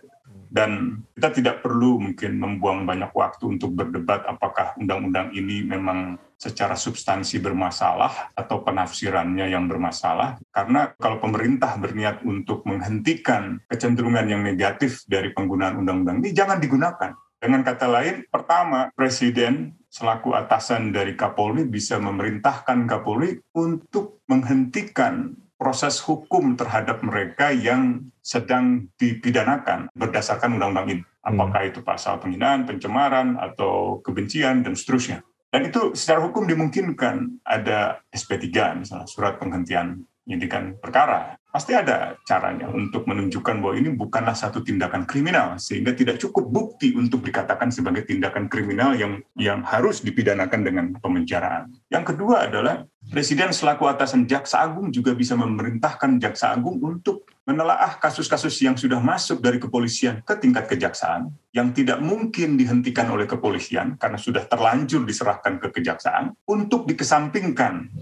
Dan 0.52 1.00
kita 1.16 1.28
tidak 1.32 1.56
perlu 1.64 1.96
mungkin 1.96 2.36
membuang 2.36 2.84
banyak 2.84 3.08
waktu 3.16 3.56
untuk 3.56 3.72
berdebat 3.72 4.24
apakah 4.28 4.76
undang-undang 4.76 5.32
ini 5.32 5.64
memang 5.64 6.20
secara 6.42 6.74
substansi 6.74 7.38
bermasalah 7.38 8.34
atau 8.34 8.66
penafsirannya 8.66 9.46
yang 9.46 9.70
bermasalah. 9.70 10.42
Karena 10.50 10.90
kalau 10.98 11.22
pemerintah 11.22 11.78
berniat 11.78 12.26
untuk 12.26 12.66
menghentikan 12.66 13.62
kecenderungan 13.70 14.26
yang 14.26 14.42
negatif 14.42 15.06
dari 15.06 15.30
penggunaan 15.30 15.78
undang-undang 15.78 16.18
ini, 16.18 16.34
jangan 16.34 16.58
digunakan. 16.58 17.14
Dengan 17.38 17.62
kata 17.62 17.86
lain, 17.86 18.26
pertama, 18.26 18.90
Presiden 18.94 19.78
selaku 19.86 20.34
atasan 20.34 20.90
dari 20.90 21.14
Kapolri 21.14 21.62
bisa 21.66 21.98
memerintahkan 22.02 22.90
Kapolri 22.90 23.38
untuk 23.54 24.22
menghentikan 24.26 25.38
proses 25.62 26.02
hukum 26.02 26.58
terhadap 26.58 27.06
mereka 27.06 27.54
yang 27.54 28.10
sedang 28.18 28.90
dipidanakan 28.98 29.86
berdasarkan 29.94 30.58
undang-undang 30.58 30.88
ini. 30.90 31.02
Hmm. 31.22 31.38
Apakah 31.38 31.70
itu 31.70 31.86
pasal 31.86 32.18
penghinaan, 32.18 32.66
pencemaran, 32.66 33.38
atau 33.38 34.02
kebencian, 34.02 34.66
dan 34.66 34.74
seterusnya. 34.74 35.22
Dan 35.52 35.68
itu 35.68 35.92
secara 35.92 36.24
hukum 36.24 36.48
dimungkinkan 36.48 37.44
ada 37.44 38.00
SP3, 38.08 38.48
misalnya 38.80 39.04
surat 39.04 39.36
penghentian 39.36 40.00
penyidikan 40.24 40.80
perkara. 40.80 41.36
Pasti 41.52 41.76
ada 41.76 42.16
caranya 42.24 42.72
untuk 42.72 43.04
menunjukkan 43.04 43.60
bahwa 43.60 43.76
ini 43.76 43.92
bukanlah 43.92 44.32
satu 44.32 44.64
tindakan 44.64 45.04
kriminal, 45.04 45.60
sehingga 45.60 45.92
tidak 45.92 46.16
cukup 46.16 46.48
bukti 46.48 46.96
untuk 46.96 47.20
dikatakan 47.20 47.68
sebagai 47.68 48.08
tindakan 48.08 48.48
kriminal 48.48 48.96
yang 48.96 49.20
yang 49.36 49.60
harus 49.60 50.00
dipidanakan 50.00 50.64
dengan 50.64 50.86
pemenjaraan. 50.96 51.68
Yang 51.92 52.16
kedua 52.16 52.48
adalah 52.48 52.88
Presiden 53.12 53.52
selaku 53.52 53.84
atasan 53.92 54.24
Jaksa 54.24 54.64
Agung 54.64 54.88
juga 54.88 55.12
bisa 55.12 55.36
memerintahkan 55.36 56.16
Jaksa 56.16 56.56
Agung 56.56 56.80
untuk 56.80 57.28
menelaah 57.44 58.00
kasus-kasus 58.00 58.56
yang 58.64 58.72
sudah 58.72 59.04
masuk 59.04 59.44
dari 59.44 59.60
kepolisian 59.60 60.24
ke 60.24 60.32
tingkat 60.40 60.64
kejaksaan 60.64 61.28
yang 61.52 61.76
tidak 61.76 62.00
mungkin 62.00 62.56
dihentikan 62.56 63.12
oleh 63.12 63.28
kepolisian 63.28 64.00
karena 64.00 64.16
sudah 64.16 64.48
terlanjur 64.48 65.04
diserahkan 65.04 65.60
ke 65.60 65.68
kejaksaan 65.76 66.32
untuk 66.48 66.88
dikesampingkan 66.88 67.92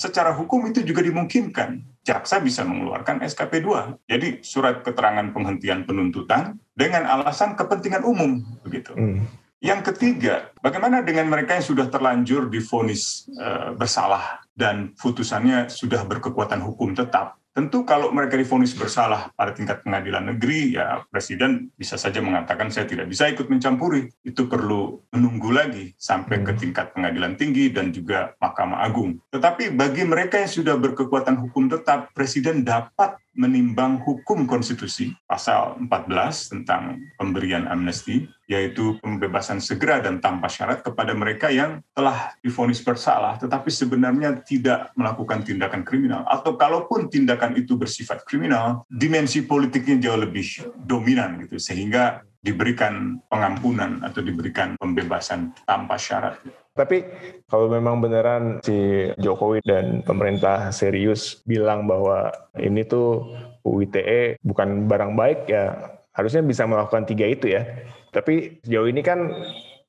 secara 0.00 0.32
hukum 0.32 0.64
itu 0.72 0.80
juga 0.80 1.04
dimungkinkan. 1.04 2.00
Jaksa 2.06 2.40
bisa 2.40 2.64
mengeluarkan 2.64 3.20
SKP 3.28 3.60
2. 3.60 4.08
Jadi 4.08 4.40
surat 4.40 4.80
keterangan 4.80 5.36
penghentian 5.36 5.84
penuntutan 5.84 6.56
dengan 6.72 7.04
alasan 7.04 7.58
kepentingan 7.58 8.08
umum 8.08 8.40
begitu. 8.64 8.96
Hmm. 8.96 9.26
Yang 9.64 9.92
ketiga, 9.92 10.52
bagaimana 10.60 11.00
dengan 11.00 11.32
mereka 11.32 11.56
yang 11.56 11.64
sudah 11.64 11.88
terlanjur 11.88 12.52
difonis 12.52 13.24
uh, 13.40 13.72
bersalah 13.72 14.44
dan 14.52 14.92
putusannya 14.92 15.72
sudah 15.72 16.04
berkekuatan 16.04 16.60
hukum 16.60 16.92
tetap? 16.92 17.40
Tentu 17.56 17.88
kalau 17.88 18.12
mereka 18.12 18.36
difonis 18.36 18.76
bersalah 18.76 19.32
pada 19.32 19.56
tingkat 19.56 19.80
pengadilan 19.80 20.28
negeri, 20.28 20.76
ya 20.76 21.00
Presiden 21.08 21.72
bisa 21.72 21.96
saja 21.96 22.20
mengatakan 22.20 22.68
saya 22.68 22.84
tidak 22.84 23.08
bisa 23.08 23.32
ikut 23.32 23.48
mencampuri. 23.48 24.12
Itu 24.20 24.44
perlu 24.44 25.00
menunggu 25.16 25.48
lagi 25.56 25.96
sampai 25.96 26.44
ke 26.44 26.52
hmm. 26.52 26.60
tingkat 26.60 26.92
pengadilan 26.92 27.32
tinggi 27.40 27.72
dan 27.72 27.96
juga 27.96 28.36
Mahkamah 28.44 28.84
Agung. 28.84 29.24
Tetapi 29.32 29.72
bagi 29.72 30.04
mereka 30.04 30.36
yang 30.36 30.52
sudah 30.52 30.76
berkekuatan 30.76 31.40
hukum 31.48 31.72
tetap, 31.72 32.12
Presiden 32.12 32.60
dapat 32.60 33.16
menimbang 33.36 34.00
hukum 34.00 34.48
konstitusi 34.48 35.12
pasal 35.28 35.76
14 35.78 36.52
tentang 36.52 36.98
pemberian 37.20 37.68
amnesti 37.68 38.24
yaitu 38.48 38.96
pembebasan 39.04 39.60
segera 39.60 40.00
dan 40.00 40.18
tanpa 40.24 40.48
syarat 40.48 40.80
kepada 40.80 41.12
mereka 41.12 41.52
yang 41.52 41.84
telah 41.92 42.32
difonis 42.40 42.80
bersalah 42.80 43.36
tetapi 43.36 43.68
sebenarnya 43.68 44.40
tidak 44.40 44.90
melakukan 44.96 45.44
tindakan 45.44 45.84
kriminal. 45.84 46.24
Atau 46.26 46.56
kalaupun 46.56 47.12
tindakan 47.12 47.54
itu 47.60 47.76
bersifat 47.76 48.24
kriminal 48.24 48.88
dimensi 48.88 49.44
politiknya 49.44 50.08
jauh 50.08 50.20
lebih 50.24 50.72
dominan 50.88 51.44
gitu. 51.44 51.60
Sehingga 51.60 52.24
diberikan 52.46 53.18
pengampunan 53.26 53.98
atau 54.06 54.22
diberikan 54.22 54.78
pembebasan 54.78 55.50
tanpa 55.66 55.98
syarat. 55.98 56.38
Tapi 56.76 57.02
kalau 57.50 57.66
memang 57.72 57.98
beneran 57.98 58.62
si 58.62 59.10
Jokowi 59.18 59.64
dan 59.66 60.06
pemerintah 60.06 60.70
serius 60.70 61.42
bilang 61.42 61.88
bahwa 61.90 62.30
ini 62.60 62.86
tuh 62.86 63.26
UITE 63.66 64.38
bukan 64.46 64.86
barang 64.86 65.18
baik 65.18 65.50
ya 65.50 65.96
harusnya 66.14 66.44
bisa 66.46 66.68
melakukan 66.68 67.08
tiga 67.08 67.26
itu 67.26 67.50
ya. 67.50 67.66
Tapi 68.14 68.62
sejauh 68.62 68.86
ini 68.86 69.02
kan 69.02 69.26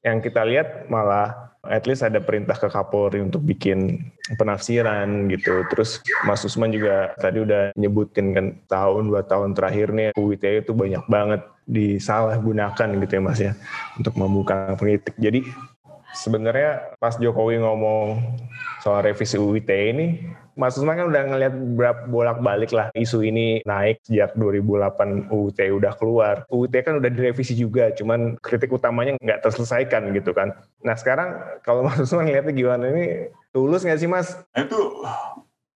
yang 0.02 0.24
kita 0.24 0.48
lihat 0.48 0.88
malah 0.88 1.52
at 1.68 1.84
least 1.84 2.08
ada 2.08 2.24
perintah 2.24 2.56
ke 2.56 2.72
Kapolri 2.72 3.20
untuk 3.20 3.44
bikin 3.44 4.08
penafsiran 4.40 5.28
gitu. 5.28 5.68
Terus 5.68 6.00
Mas 6.24 6.44
Usman 6.48 6.72
juga 6.72 7.12
tadi 7.20 7.44
udah 7.44 7.76
nyebutin 7.76 8.32
kan 8.32 8.46
tahun 8.72 9.12
dua 9.12 9.28
tahun 9.28 9.52
terakhir 9.52 9.92
nih 9.92 10.10
UITE 10.16 10.64
itu 10.64 10.72
banyak 10.72 11.04
banget 11.12 11.44
disalahgunakan 11.68 12.88
gitu 13.04 13.14
ya 13.20 13.22
Mas 13.22 13.40
ya 13.44 13.54
untuk 14.00 14.16
membuka 14.16 14.74
politik. 14.80 15.14
Jadi 15.20 15.44
sebenarnya 16.16 16.96
pas 16.98 17.20
Jokowi 17.20 17.60
ngomong 17.60 18.24
soal 18.82 19.04
revisi 19.04 19.36
UU 19.36 19.60
ITE 19.60 19.78
ini 19.92 20.08
Mas 20.58 20.74
Usman 20.74 20.98
kan 20.98 21.06
udah 21.06 21.24
ngeliat 21.30 21.54
berapa 21.54 22.02
bolak-balik 22.10 22.74
lah 22.74 22.90
isu 22.98 23.22
ini 23.22 23.62
naik 23.62 24.02
sejak 24.02 24.34
2008 24.34 25.30
UU 25.30 25.54
ITE 25.54 25.70
udah 25.70 25.94
keluar. 25.94 26.36
UU 26.50 26.66
ITE 26.66 26.82
kan 26.82 26.98
udah 26.98 27.12
direvisi 27.14 27.54
juga, 27.54 27.94
cuman 27.94 28.42
kritik 28.42 28.74
utamanya 28.74 29.14
nggak 29.22 29.46
terselesaikan 29.46 30.10
gitu 30.18 30.34
kan. 30.34 30.58
Nah 30.82 30.98
sekarang 30.98 31.62
kalau 31.62 31.86
Mas 31.86 32.02
Usman 32.02 32.26
ngeliatnya 32.26 32.58
gimana 32.58 32.90
ini 32.90 33.30
tulus 33.54 33.86
nggak 33.86 34.02
sih 34.02 34.10
Mas? 34.10 34.34
Nah, 34.58 34.66
itu 34.66 34.80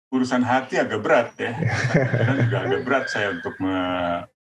urusan 0.10 0.42
hati 0.42 0.82
agak 0.82 1.00
berat 1.06 1.30
ya. 1.38 1.54
Karena 2.18 2.34
juga 2.42 2.58
agak 2.66 2.82
berat 2.82 3.06
saya 3.06 3.38
untuk 3.38 3.54
me... 3.62 3.78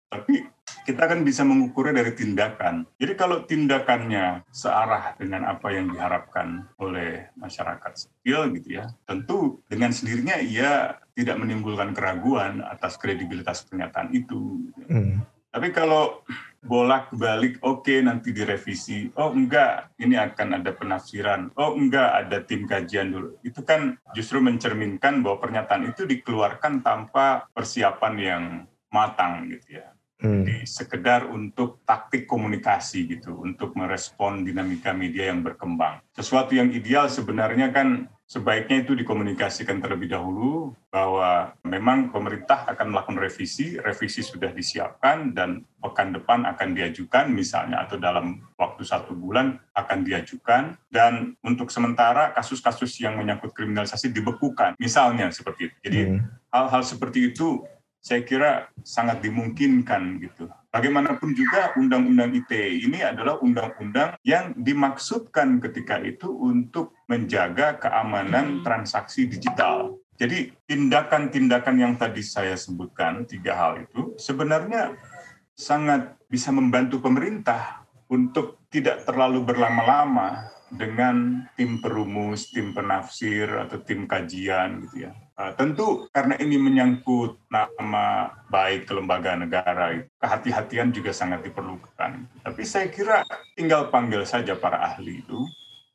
Tapi 0.06 0.46
kita 0.86 1.10
kan 1.10 1.26
bisa 1.26 1.42
mengukurnya 1.42 1.98
dari 2.06 2.14
tindakan. 2.14 2.86
Jadi 2.94 3.12
kalau 3.18 3.42
tindakannya 3.42 4.46
searah 4.54 5.18
dengan 5.18 5.50
apa 5.50 5.74
yang 5.74 5.90
diharapkan 5.90 6.62
oleh 6.78 7.26
masyarakat 7.34 8.06
sipil 8.06 8.54
gitu 8.54 8.78
ya, 8.78 8.86
tentu 9.02 9.58
dengan 9.66 9.90
sendirinya 9.90 10.38
ia 10.38 10.94
tidak 11.18 11.42
menimbulkan 11.42 11.90
keraguan 11.90 12.62
atas 12.62 12.94
kredibilitas 13.02 13.66
pernyataan 13.66 14.14
itu. 14.14 14.70
Hmm. 14.86 15.26
Tapi 15.50 15.74
kalau 15.74 16.22
bolak-balik, 16.62 17.58
oke 17.64 17.88
okay, 17.88 18.04
nanti 18.04 18.30
direvisi, 18.30 19.10
oh 19.16 19.32
enggak, 19.32 19.90
ini 19.98 20.14
akan 20.14 20.60
ada 20.60 20.70
penafsiran, 20.70 21.50
oh 21.56 21.74
enggak, 21.74 22.12
ada 22.12 22.44
tim 22.44 22.68
kajian 22.68 23.10
dulu. 23.10 23.40
Itu 23.40 23.64
kan 23.64 23.96
justru 24.12 24.38
mencerminkan 24.38 25.24
bahwa 25.24 25.40
pernyataan 25.42 25.90
itu 25.90 26.04
dikeluarkan 26.04 26.84
tanpa 26.84 27.48
persiapan 27.56 28.14
yang 28.20 28.42
matang 28.92 29.48
gitu 29.50 29.80
ya 29.82 29.95
hmm. 30.20 30.64
sekedar 30.64 31.28
untuk 31.28 31.82
taktik 31.84 32.24
komunikasi 32.24 33.06
gitu, 33.18 33.36
untuk 33.42 33.76
merespon 33.76 34.44
dinamika 34.46 34.92
media 34.96 35.32
yang 35.32 35.44
berkembang. 35.44 36.00
Sesuatu 36.14 36.56
yang 36.56 36.72
ideal 36.72 37.08
sebenarnya 37.10 37.72
kan 37.72 38.08
sebaiknya 38.26 38.82
itu 38.82 38.98
dikomunikasikan 38.98 39.78
terlebih 39.78 40.10
dahulu 40.10 40.74
bahwa 40.90 41.54
memang 41.62 42.10
pemerintah 42.10 42.66
akan 42.66 42.90
melakukan 42.90 43.22
revisi, 43.22 43.78
revisi 43.78 44.18
sudah 44.26 44.50
disiapkan 44.50 45.30
dan 45.30 45.62
pekan 45.78 46.10
depan 46.10 46.42
akan 46.42 46.74
diajukan 46.74 47.30
misalnya 47.30 47.86
atau 47.86 47.94
dalam 48.02 48.42
waktu 48.58 48.82
satu 48.82 49.14
bulan 49.14 49.62
akan 49.78 50.02
diajukan 50.02 50.74
dan 50.90 51.38
untuk 51.46 51.70
sementara 51.70 52.34
kasus-kasus 52.34 52.98
yang 52.98 53.14
menyangkut 53.14 53.54
kriminalisasi 53.54 54.10
dibekukan 54.10 54.74
misalnya 54.82 55.30
seperti 55.30 55.70
itu. 55.70 55.76
Jadi 55.86 56.00
hmm. 56.10 56.50
hal-hal 56.50 56.82
hmm. 56.82 56.90
seperti 56.90 57.30
itu 57.30 57.62
saya 58.06 58.22
kira 58.22 58.70
sangat 58.86 59.18
dimungkinkan 59.18 60.22
gitu. 60.22 60.46
Bagaimanapun 60.70 61.34
juga 61.34 61.74
Undang-Undang 61.74 62.38
ITE 62.38 62.86
ini 62.86 63.02
adalah 63.02 63.42
undang-undang 63.42 64.14
yang 64.22 64.54
dimaksudkan 64.54 65.58
ketika 65.58 65.98
itu 65.98 66.30
untuk 66.30 66.94
menjaga 67.10 67.74
keamanan 67.82 68.62
transaksi 68.62 69.26
digital. 69.26 69.98
Jadi 70.14 70.54
tindakan-tindakan 70.70 71.76
yang 71.82 71.94
tadi 71.98 72.22
saya 72.22 72.54
sebutkan, 72.54 73.26
tiga 73.26 73.58
hal 73.58 73.82
itu, 73.82 74.14
sebenarnya 74.22 74.94
sangat 75.58 76.14
bisa 76.30 76.54
membantu 76.54 77.02
pemerintah 77.02 77.82
untuk 78.06 78.62
tidak 78.70 79.02
terlalu 79.02 79.42
berlama-lama 79.42 80.46
dengan 80.70 81.42
tim 81.58 81.82
perumus, 81.82 82.54
tim 82.54 82.70
penafsir, 82.70 83.50
atau 83.50 83.82
tim 83.82 84.06
kajian 84.06 84.86
gitu 84.86 85.10
ya 85.10 85.12
Uh, 85.36 85.52
tentu 85.52 86.08
karena 86.16 86.32
ini 86.40 86.56
menyangkut 86.56 87.36
nama 87.52 88.32
baik 88.48 88.88
kelembagaan 88.88 89.44
negara, 89.44 89.92
kehati-hatian 90.16 90.96
juga 90.96 91.12
sangat 91.12 91.44
diperlukan. 91.44 92.24
Tapi 92.40 92.62
saya 92.64 92.88
kira 92.88 93.20
tinggal 93.52 93.92
panggil 93.92 94.24
saja 94.24 94.56
para 94.56 94.80
ahli 94.80 95.20
itu 95.20 95.44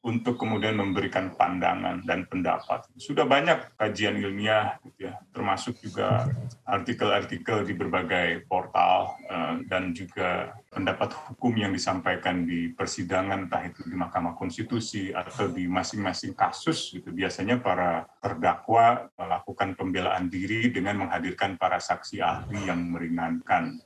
untuk 0.01 0.41
kemudian 0.41 0.73
memberikan 0.73 1.29
pandangan 1.37 2.01
dan 2.01 2.25
pendapat. 2.25 2.89
Sudah 2.97 3.29
banyak 3.29 3.77
kajian 3.77 4.17
ilmiah, 4.17 4.81
gitu 4.81 5.09
ya, 5.09 5.21
termasuk 5.29 5.77
juga 5.77 6.25
artikel-artikel 6.65 7.61
di 7.69 7.73
berbagai 7.77 8.49
portal 8.49 9.13
uh, 9.29 9.61
dan 9.69 9.93
juga 9.93 10.57
pendapat 10.73 11.13
hukum 11.29 11.53
yang 11.53 11.69
disampaikan 11.69 12.49
di 12.49 12.73
persidangan, 12.73 13.45
entah 13.45 13.61
itu 13.61 13.85
di 13.85 13.93
Mahkamah 13.93 14.33
Konstitusi 14.33 15.13
atau 15.13 15.53
di 15.53 15.69
masing-masing 15.69 16.33
kasus. 16.33 16.97
Gitu. 16.97 17.13
Biasanya 17.13 17.61
para 17.61 18.09
terdakwa 18.17 19.05
melakukan 19.13 19.77
pembelaan 19.77 20.33
diri 20.33 20.73
dengan 20.73 21.05
menghadirkan 21.05 21.61
para 21.61 21.77
saksi 21.77 22.25
ahli 22.25 22.65
yang 22.65 22.89
meringankan. 22.89 23.77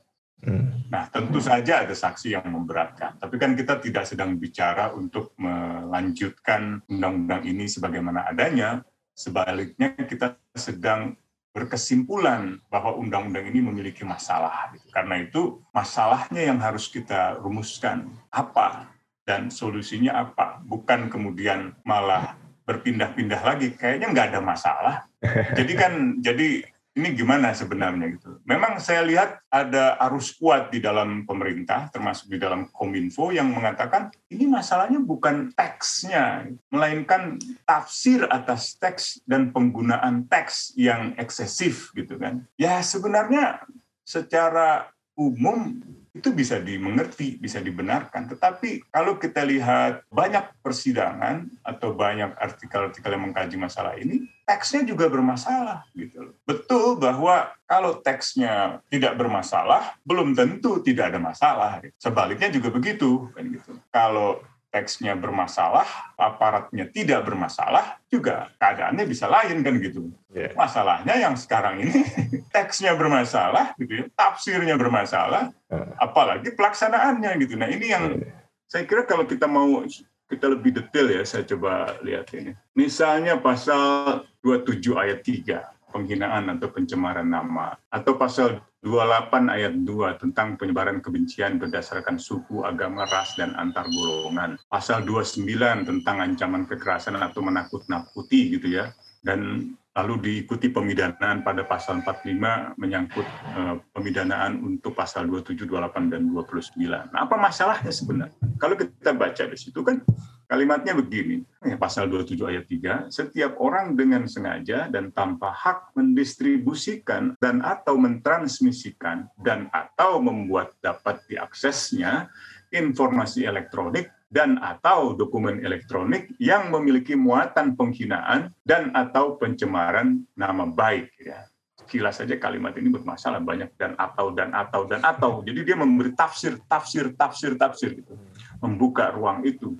Nah, 0.86 1.10
tentu 1.10 1.42
saja 1.42 1.82
ada 1.82 1.94
saksi 1.96 2.36
yang 2.38 2.46
memberatkan. 2.46 3.18
Tapi 3.18 3.34
kan 3.40 3.58
kita 3.58 3.82
tidak 3.82 4.06
sedang 4.06 4.38
bicara 4.38 4.94
untuk 4.94 5.34
melanjutkan 5.40 6.84
undang-undang 6.86 7.42
ini 7.42 7.66
sebagaimana 7.66 8.30
adanya. 8.30 8.84
Sebaliknya 9.16 9.96
kita 9.96 10.36
sedang 10.54 11.16
berkesimpulan 11.56 12.60
bahwa 12.68 13.00
undang-undang 13.00 13.48
ini 13.48 13.64
memiliki 13.64 14.04
masalah. 14.04 14.76
Karena 14.92 15.24
itu 15.24 15.64
masalahnya 15.72 16.52
yang 16.52 16.60
harus 16.60 16.86
kita 16.92 17.40
rumuskan. 17.40 18.12
Apa 18.28 18.92
dan 19.24 19.48
solusinya 19.48 20.20
apa? 20.20 20.60
Bukan 20.62 21.08
kemudian 21.08 21.74
malah 21.82 22.36
berpindah-pindah 22.68 23.40
lagi. 23.40 23.72
Kayaknya 23.72 24.06
nggak 24.12 24.28
ada 24.36 24.40
masalah. 24.44 24.96
Jadi 25.58 25.72
kan 25.74 26.20
jadi 26.22 26.62
ini 26.96 27.12
gimana 27.12 27.52
sebenarnya 27.52 28.16
gitu. 28.16 28.40
Memang 28.48 28.80
saya 28.80 29.04
lihat 29.04 29.44
ada 29.52 30.00
arus 30.08 30.32
kuat 30.32 30.72
di 30.72 30.80
dalam 30.80 31.28
pemerintah, 31.28 31.92
termasuk 31.92 32.32
di 32.32 32.40
dalam 32.40 32.72
Kominfo 32.72 33.28
yang 33.36 33.52
mengatakan 33.52 34.08
ini 34.32 34.48
masalahnya 34.48 34.96
bukan 35.04 35.52
teksnya, 35.52 36.48
melainkan 36.72 37.36
tafsir 37.68 38.24
atas 38.32 38.80
teks 38.80 39.20
dan 39.28 39.52
penggunaan 39.52 40.24
teks 40.24 40.72
yang 40.80 41.12
eksesif 41.20 41.92
gitu 41.92 42.16
kan. 42.16 42.48
Ya 42.56 42.80
sebenarnya 42.80 43.60
secara 44.00 44.88
umum 45.12 45.84
itu 46.16 46.32
bisa 46.32 46.56
dimengerti, 46.56 47.36
bisa 47.36 47.60
dibenarkan. 47.60 48.32
Tetapi 48.32 48.88
kalau 48.88 49.20
kita 49.20 49.44
lihat 49.44 50.08
banyak 50.08 50.48
persidangan 50.64 51.44
atau 51.60 51.92
banyak 51.92 52.32
artikel-artikel 52.40 53.12
yang 53.12 53.28
mengkaji 53.28 53.56
masalah 53.60 53.94
ini, 54.00 54.24
teksnya 54.46 54.86
juga 54.86 55.10
bermasalah 55.10 55.82
gitu 55.98 56.30
Betul 56.46 56.96
bahwa 56.96 57.50
kalau 57.66 57.98
teksnya 58.00 58.80
tidak 58.88 59.18
bermasalah, 59.18 59.98
belum 60.06 60.32
tentu 60.32 60.80
tidak 60.80 61.12
ada 61.12 61.20
masalah. 61.20 61.82
Sebaliknya 61.98 62.48
juga 62.48 62.72
begitu 62.72 63.28
kan 63.36 63.44
gitu. 63.50 63.72
Kalau 63.92 64.40
teksnya 64.76 65.16
bermasalah, 65.16 66.12
aparatnya 66.20 66.84
tidak 66.92 67.24
bermasalah, 67.24 67.96
juga 68.12 68.52
keadaannya 68.60 69.08
bisa 69.08 69.24
lain 69.24 69.64
kan 69.64 69.80
gitu. 69.80 70.12
Yeah. 70.28 70.52
Masalahnya 70.52 71.16
yang 71.16 71.32
sekarang 71.32 71.80
ini 71.80 72.04
teksnya 72.54 72.92
bermasalah, 72.92 73.72
gitu 73.80 74.04
ya, 74.04 74.04
tafsirnya 74.12 74.76
bermasalah, 74.76 75.48
uh. 75.72 75.88
apalagi 75.96 76.52
pelaksanaannya 76.52 77.40
gitu. 77.40 77.56
Nah 77.56 77.72
ini 77.72 77.88
yang 77.88 78.20
yeah. 78.20 78.36
saya 78.68 78.84
kira 78.84 79.08
kalau 79.08 79.24
kita 79.24 79.48
mau 79.48 79.80
kita 80.28 80.44
lebih 80.52 80.76
detail 80.76 81.08
ya, 81.08 81.24
saya 81.24 81.48
coba 81.48 81.96
lihat 82.04 82.28
ini. 82.36 82.52
Misalnya 82.76 83.40
pasal 83.40 84.28
27 84.44 84.92
ayat 84.92 85.24
3 85.24 85.75
penghinaan 85.96 86.52
atau 86.52 86.68
pencemaran 86.68 87.24
nama 87.24 87.72
atau 87.88 88.20
pasal 88.20 88.60
28 88.84 89.48
ayat 89.48 89.74
2 89.82 90.22
tentang 90.22 90.54
penyebaran 90.54 91.00
kebencian 91.00 91.58
berdasarkan 91.58 92.20
suku, 92.20 92.62
agama, 92.62 93.08
ras, 93.08 93.34
dan 93.34 93.56
antar 93.58 93.88
golongan. 93.90 94.60
Pasal 94.70 95.02
29 95.02 95.42
tentang 95.88 96.22
ancaman 96.22 96.68
kekerasan 96.70 97.18
atau 97.18 97.42
menakut-nakuti 97.42 98.54
gitu 98.54 98.70
ya. 98.70 98.94
Dan 99.24 99.72
lalu 99.96 100.14
diikuti 100.20 100.68
pemidanaan 100.68 101.40
pada 101.40 101.64
pasal 101.64 102.04
45 102.04 102.76
menyangkut 102.76 103.24
uh, 103.56 103.80
pemidanaan 103.96 104.60
untuk 104.60 104.92
pasal 104.92 105.24
27, 105.24 105.64
28, 105.64 106.12
dan 106.12 106.28
29. 106.28 106.84
Nah, 106.84 107.20
apa 107.24 107.36
masalahnya 107.40 107.88
sebenarnya? 107.88 108.36
Kalau 108.60 108.76
kita 108.76 109.16
baca 109.16 109.42
di 109.48 109.56
situ 109.56 109.80
kan 109.80 110.04
Kalimatnya 110.46 110.94
begini, 110.94 111.42
ya, 111.66 111.74
pasal 111.74 112.06
27 112.06 112.38
ayat 112.46 112.70
3, 112.70 113.10
setiap 113.10 113.58
orang 113.58 113.98
dengan 113.98 114.30
sengaja 114.30 114.86
dan 114.86 115.10
tanpa 115.10 115.50
hak 115.50 115.98
mendistribusikan 115.98 117.34
dan 117.42 117.58
atau 117.66 117.98
mentransmisikan 117.98 119.26
dan 119.42 119.66
atau 119.74 120.22
membuat 120.22 120.70
dapat 120.78 121.18
diaksesnya 121.26 122.30
informasi 122.70 123.42
elektronik 123.42 124.06
dan 124.36 124.60
atau 124.60 125.16
dokumen 125.16 125.64
elektronik 125.64 126.28
yang 126.36 126.68
memiliki 126.68 127.16
muatan 127.16 127.72
penghinaan 127.72 128.52
dan 128.68 128.92
atau 128.92 129.40
pencemaran 129.40 130.20
nama 130.36 130.68
baik 130.68 131.08
ya. 131.16 131.48
Kilas 131.88 132.20
saja 132.20 132.36
kalimat 132.36 132.76
ini 132.76 132.92
bermasalah 132.92 133.40
banyak 133.40 133.72
dan 133.80 133.96
atau 133.96 134.34
dan 134.36 134.52
atau 134.52 134.84
dan 134.84 135.00
atau. 135.00 135.40
Jadi 135.40 135.64
dia 135.64 135.78
memberi 135.78 136.12
tafsir 136.12 136.60
tafsir 136.68 137.16
tafsir 137.16 137.56
tafsir 137.56 137.96
gitu. 137.96 138.12
Membuka 138.60 139.14
ruang 139.14 139.46
itu. 139.46 139.78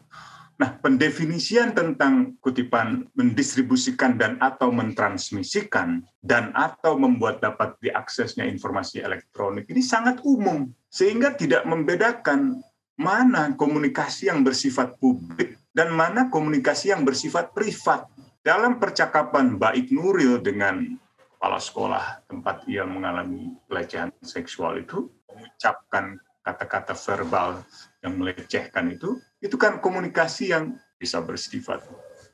Nah, 0.57 0.73
pendefinisian 0.81 1.77
tentang 1.77 2.33
kutipan 2.40 3.05
mendistribusikan 3.12 4.16
dan 4.16 4.40
atau 4.40 4.73
mentransmisikan 4.73 6.01
dan 6.25 6.49
atau 6.57 6.97
membuat 6.97 7.45
dapat 7.45 7.77
diaksesnya 7.85 8.49
informasi 8.49 9.05
elektronik 9.05 9.69
ini 9.69 9.85
sangat 9.85 10.25
umum 10.25 10.73
sehingga 10.88 11.37
tidak 11.37 11.69
membedakan 11.69 12.64
mana 12.97 13.53
komunikasi 13.53 14.33
yang 14.33 14.41
bersifat 14.41 14.97
publik 14.97 15.61
dan 15.77 15.93
mana 15.93 16.33
komunikasi 16.33 16.93
yang 16.93 17.05
bersifat 17.05 17.53
privat. 17.53 18.09
dalam 18.47 18.79
percakapan 18.79 19.59
baik 19.59 19.91
Nuril 19.91 20.39
dengan 20.39 20.87
kepala 21.19 21.59
sekolah 21.59 22.23
tempat 22.31 22.63
ia 22.71 22.87
mengalami 22.87 23.59
pelecehan 23.67 24.15
seksual 24.23 24.79
itu 24.79 25.11
mengucapkan 25.27 26.15
kata-kata 26.47 26.95
verbal 26.95 27.67
yang 28.07 28.15
melecehkan 28.15 28.95
itu, 28.95 29.19
itu 29.43 29.59
kan 29.59 29.83
komunikasi 29.83 30.55
yang 30.55 30.79
bisa 30.95 31.19
bersifat 31.27 31.83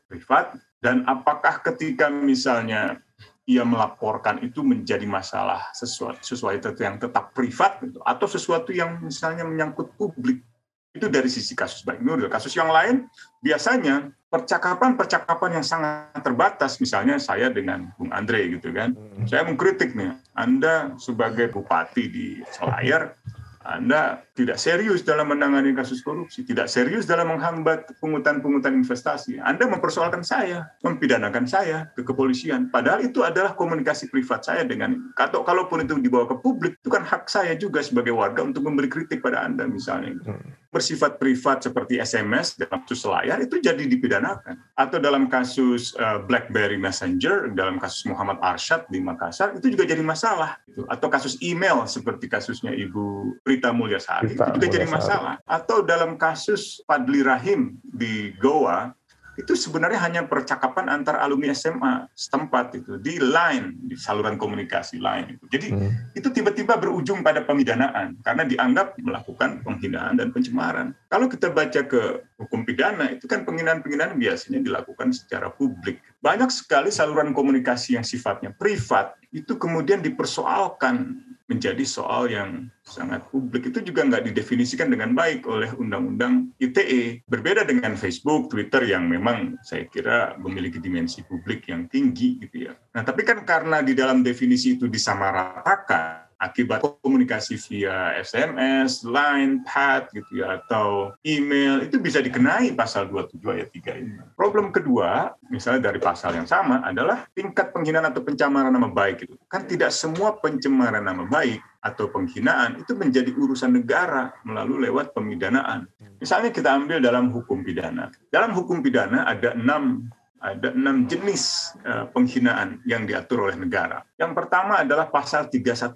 privat 0.04 0.52
dan 0.84 1.00
apakah 1.08 1.64
ketika 1.64 2.12
misalnya 2.12 3.00
ia 3.48 3.64
melaporkan 3.64 4.38
itu 4.44 4.60
menjadi 4.60 5.08
masalah 5.08 5.72
sesuatu 5.74 6.20
sesuatu 6.20 6.76
yang 6.76 7.00
tetap 7.00 7.32
privat 7.32 7.80
gitu, 7.82 8.04
atau 8.04 8.28
sesuatu 8.28 8.70
yang 8.70 9.00
misalnya 9.00 9.48
menyangkut 9.48 9.96
publik 9.96 10.44
itu 10.92 11.08
dari 11.08 11.28
sisi 11.28 11.56
kasus 11.56 11.82
baik 11.82 12.04
Nuril. 12.04 12.28
Kasus 12.28 12.52
yang 12.52 12.68
lain 12.68 13.08
biasanya 13.40 14.12
percakapan-percakapan 14.28 15.60
yang 15.60 15.66
sangat 15.66 16.20
terbatas, 16.24 16.80
misalnya 16.80 17.20
saya 17.20 17.52
dengan 17.52 17.92
Bung 18.00 18.12
Andre 18.12 18.48
gitu 18.48 18.72
kan, 18.72 18.96
hmm. 18.96 19.28
saya 19.28 19.44
mengkritik 19.44 19.92
nih, 19.92 20.16
Anda 20.36 20.96
sebagai 20.96 21.52
bupati 21.52 22.04
di 22.08 22.26
Selayar 22.48 23.16
anda 23.62 24.26
tidak 24.34 24.58
serius 24.58 25.06
dalam 25.06 25.30
menangani 25.30 25.70
kasus 25.70 26.02
korupsi, 26.02 26.42
tidak 26.42 26.66
serius 26.66 27.06
dalam 27.06 27.30
menghambat 27.30 27.94
pungutan-pungutan 28.02 28.74
investasi. 28.74 29.38
Anda 29.38 29.70
mempersoalkan 29.70 30.26
saya, 30.26 30.66
mempidanakan 30.82 31.46
saya 31.46 31.86
ke 31.94 32.02
kepolisian. 32.02 32.74
Padahal 32.74 33.06
itu 33.06 33.22
adalah 33.22 33.54
komunikasi 33.54 34.10
privat 34.10 34.42
saya 34.42 34.66
dengan 34.66 35.14
atau 35.14 35.46
kalaupun 35.46 35.86
itu 35.86 35.94
dibawa 36.02 36.26
ke 36.26 36.42
publik, 36.42 36.82
itu 36.82 36.90
kan 36.90 37.06
hak 37.06 37.30
saya 37.30 37.54
juga 37.54 37.86
sebagai 37.86 38.10
warga 38.10 38.42
untuk 38.42 38.66
memberi 38.66 38.90
kritik 38.90 39.22
pada 39.22 39.46
Anda 39.46 39.70
misalnya. 39.70 40.18
Hmm. 40.26 40.61
Bersifat 40.72 41.20
privat 41.20 41.60
seperti 41.60 42.00
SMS 42.00 42.56
dalam 42.56 42.80
kasus 42.88 43.04
layar 43.04 43.44
itu 43.44 43.60
jadi 43.60 43.84
dipidanakan. 43.84 44.56
Atau 44.72 44.96
dalam 44.98 45.28
kasus 45.28 45.92
uh, 46.00 46.24
BlackBerry 46.24 46.80
Messenger, 46.80 47.52
dalam 47.52 47.76
kasus 47.76 48.08
Muhammad 48.08 48.40
Arsyad 48.40 48.88
di 48.88 49.04
Makassar, 49.04 49.52
itu 49.52 49.68
juga 49.68 49.84
jadi 49.84 50.00
masalah. 50.00 50.56
Atau 50.88 51.12
kasus 51.12 51.36
email 51.44 51.84
seperti 51.84 52.24
kasusnya 52.24 52.72
Ibu 52.72 53.36
Rita 53.44 53.68
Mulyasari 53.68 54.32
Rita 54.32 54.48
itu 54.48 54.50
juga 54.56 54.68
jadi 54.80 54.88
masalah. 54.88 55.36
Atau 55.44 55.84
dalam 55.84 56.16
kasus 56.16 56.80
Padli 56.88 57.20
Rahim 57.20 57.76
di 57.84 58.32
Goa 58.40 58.96
itu 59.40 59.56
sebenarnya 59.56 59.96
hanya 60.04 60.22
percakapan 60.28 60.92
antar 60.92 61.16
alumni 61.16 61.56
SMA 61.56 62.04
setempat 62.12 62.76
itu 62.76 63.00
di 63.00 63.16
line 63.16 63.80
di 63.88 63.96
saluran 63.96 64.36
komunikasi 64.36 65.00
lain 65.00 65.36
itu. 65.36 65.44
Jadi 65.48 65.66
hmm. 65.72 65.90
itu 66.12 66.28
tiba-tiba 66.28 66.76
berujung 66.76 67.24
pada 67.24 67.40
pemidanaan 67.40 68.20
karena 68.20 68.44
dianggap 68.44 69.00
melakukan 69.00 69.64
penghinaan 69.64 70.20
dan 70.20 70.36
pencemaran. 70.36 70.92
Kalau 71.08 71.32
kita 71.32 71.48
baca 71.48 71.80
ke 71.80 72.28
hukum 72.36 72.68
pidana 72.68 73.08
itu 73.08 73.24
kan 73.24 73.48
penghinaan-penghinaan 73.48 74.20
biasanya 74.20 74.60
dilakukan 74.60 75.16
secara 75.16 75.48
publik. 75.48 76.04
Banyak 76.20 76.52
sekali 76.52 76.92
saluran 76.92 77.32
komunikasi 77.32 77.96
yang 77.96 78.04
sifatnya 78.04 78.52
privat 78.52 79.16
itu 79.32 79.56
kemudian 79.56 80.04
dipersoalkan 80.04 81.24
menjadi 81.52 81.84
soal 81.84 82.32
yang 82.32 82.72
sangat 82.80 83.28
publik 83.28 83.68
itu 83.68 83.84
juga 83.84 84.08
nggak 84.08 84.32
didefinisikan 84.32 84.88
dengan 84.88 85.12
baik 85.12 85.44
oleh 85.44 85.68
Undang-Undang 85.76 86.56
ITE. 86.56 87.20
Berbeda 87.28 87.68
dengan 87.68 87.92
Facebook, 87.94 88.48
Twitter 88.48 88.88
yang 88.88 89.04
memang 89.04 89.60
saya 89.60 89.84
kira 89.86 90.40
memiliki 90.40 90.80
dimensi 90.80 91.20
publik 91.28 91.68
yang 91.68 91.86
tinggi 91.92 92.40
gitu 92.40 92.72
ya. 92.72 92.74
Nah 92.96 93.04
tapi 93.04 93.22
kan 93.22 93.44
karena 93.44 93.84
di 93.84 93.92
dalam 93.92 94.24
definisi 94.24 94.80
itu 94.80 94.88
disamaratakan, 94.88 96.21
akibat 96.42 96.82
komunikasi 96.82 97.54
via 97.70 98.18
SMS, 98.18 99.06
line, 99.06 99.62
chat 99.62 100.10
gitu 100.10 100.42
ya 100.42 100.58
atau 100.58 101.14
email 101.22 101.86
itu 101.86 102.02
bisa 102.02 102.18
dikenai 102.18 102.74
pasal 102.74 103.06
27 103.06 103.38
ayat 103.46 103.68
3 103.70 104.02
ini. 104.02 104.18
Problem 104.34 104.74
kedua, 104.74 105.30
misalnya 105.46 105.94
dari 105.94 106.02
pasal 106.02 106.34
yang 106.34 106.50
sama 106.50 106.82
adalah 106.82 107.30
tingkat 107.30 107.70
penghinaan 107.70 108.10
atau 108.10 108.26
pencemaran 108.26 108.74
nama 108.74 108.90
baik 108.90 109.30
itu. 109.30 109.34
Kan 109.46 109.70
tidak 109.70 109.94
semua 109.94 110.34
pencemaran 110.42 111.06
nama 111.06 111.22
baik 111.22 111.62
atau 111.82 112.10
penghinaan 112.10 112.82
itu 112.82 112.94
menjadi 112.94 113.30
urusan 113.34 113.78
negara 113.78 114.34
melalui 114.42 114.90
lewat 114.90 115.14
pemidanaan. 115.14 115.86
Misalnya 116.22 116.54
kita 116.54 116.70
ambil 116.74 117.02
dalam 117.02 117.34
hukum 117.34 117.66
pidana. 117.66 118.10
Dalam 118.30 118.54
hukum 118.54 118.82
pidana 118.82 119.26
ada 119.26 119.58
enam 119.58 120.06
ada 120.42 120.74
enam 120.74 121.06
jenis 121.06 121.72
uh, 121.86 122.10
penghinaan 122.10 122.82
yang 122.82 123.06
diatur 123.06 123.46
oleh 123.46 123.54
negara. 123.54 124.02
Yang 124.18 124.32
pertama 124.34 124.82
adalah 124.82 125.06
pasal 125.06 125.46
310 125.46 125.94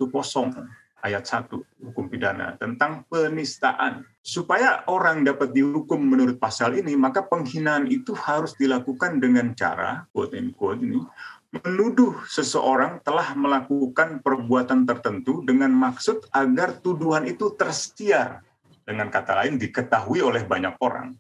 ayat 1.02 1.22
1 1.26 1.50
hukum 1.90 2.06
pidana 2.06 2.54
tentang 2.54 3.02
penistaan. 3.10 4.06
Supaya 4.22 4.86
orang 4.86 5.26
dapat 5.26 5.50
dihukum 5.50 5.98
menurut 5.98 6.38
pasal 6.38 6.78
ini, 6.78 6.94
maka 6.94 7.26
penghinaan 7.26 7.90
itu 7.90 8.14
harus 8.14 8.54
dilakukan 8.54 9.18
dengan 9.18 9.50
cara, 9.58 10.06
quote 10.14 10.38
and 10.38 10.54
quote 10.54 10.78
ini, 10.78 11.02
menuduh 11.50 12.26
seseorang 12.26 13.02
telah 13.02 13.34
melakukan 13.34 14.22
perbuatan 14.22 14.86
tertentu 14.86 15.42
dengan 15.42 15.74
maksud 15.74 16.30
agar 16.30 16.78
tuduhan 16.78 17.26
itu 17.26 17.54
tersiar. 17.58 18.46
Dengan 18.86 19.10
kata 19.10 19.42
lain, 19.42 19.58
diketahui 19.58 20.22
oleh 20.22 20.46
banyak 20.46 20.78
orang 20.78 21.18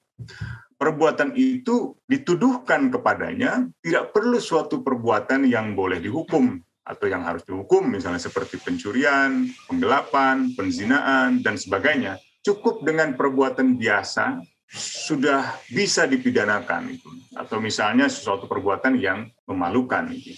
perbuatan 0.76 1.32
itu 1.36 1.96
dituduhkan 2.04 2.92
kepadanya 2.92 3.64
tidak 3.80 4.12
perlu 4.12 4.36
suatu 4.36 4.84
perbuatan 4.84 5.48
yang 5.48 5.72
boleh 5.72 6.00
dihukum 6.00 6.60
atau 6.86 7.06
yang 7.10 7.26
harus 7.26 7.42
dihukum 7.42 7.90
misalnya 7.90 8.22
seperti 8.22 8.62
pencurian, 8.62 9.50
penggelapan, 9.66 10.54
penzinaan 10.54 11.42
dan 11.42 11.58
sebagainya. 11.58 12.20
Cukup 12.46 12.86
dengan 12.86 13.18
perbuatan 13.18 13.74
biasa 13.74 14.38
sudah 14.70 15.58
bisa 15.66 16.06
dipidanakan 16.06 16.94
itu 16.94 17.10
atau 17.34 17.58
misalnya 17.58 18.06
sesuatu 18.06 18.46
perbuatan 18.46 18.94
yang 18.98 19.26
memalukan 19.50 20.06
itu. 20.14 20.34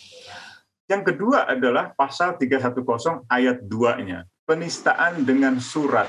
Yang 0.88 1.12
kedua 1.12 1.44
adalah 1.44 1.92
pasal 1.92 2.40
310 2.40 3.29
ayat 3.29 3.61
2-nya, 3.68 4.24
penistaan 4.48 5.29
dengan 5.29 5.61
surat 5.61 6.09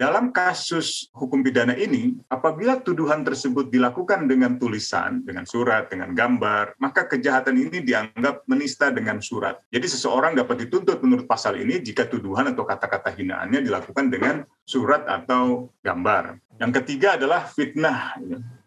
dalam 0.00 0.32
kasus 0.32 1.12
hukum 1.12 1.44
pidana 1.44 1.76
ini, 1.76 2.16
apabila 2.32 2.80
tuduhan 2.80 3.20
tersebut 3.20 3.68
dilakukan 3.68 4.24
dengan 4.24 4.56
tulisan, 4.56 5.20
dengan 5.20 5.44
surat, 5.44 5.92
dengan 5.92 6.16
gambar, 6.16 6.80
maka 6.80 7.04
kejahatan 7.04 7.60
ini 7.68 7.84
dianggap 7.84 8.48
menista 8.48 8.88
dengan 8.88 9.20
surat. 9.20 9.60
Jadi 9.68 9.84
seseorang 9.92 10.40
dapat 10.40 10.64
dituntut 10.64 11.04
menurut 11.04 11.28
pasal 11.28 11.60
ini 11.60 11.84
jika 11.84 12.08
tuduhan 12.08 12.48
atau 12.48 12.64
kata-kata 12.64 13.12
hinaannya 13.12 13.60
dilakukan 13.60 14.08
dengan 14.08 14.40
surat 14.64 15.04
atau 15.04 15.68
gambar. 15.84 16.40
Yang 16.56 16.80
ketiga 16.80 17.20
adalah 17.20 17.44
fitnah. 17.44 18.16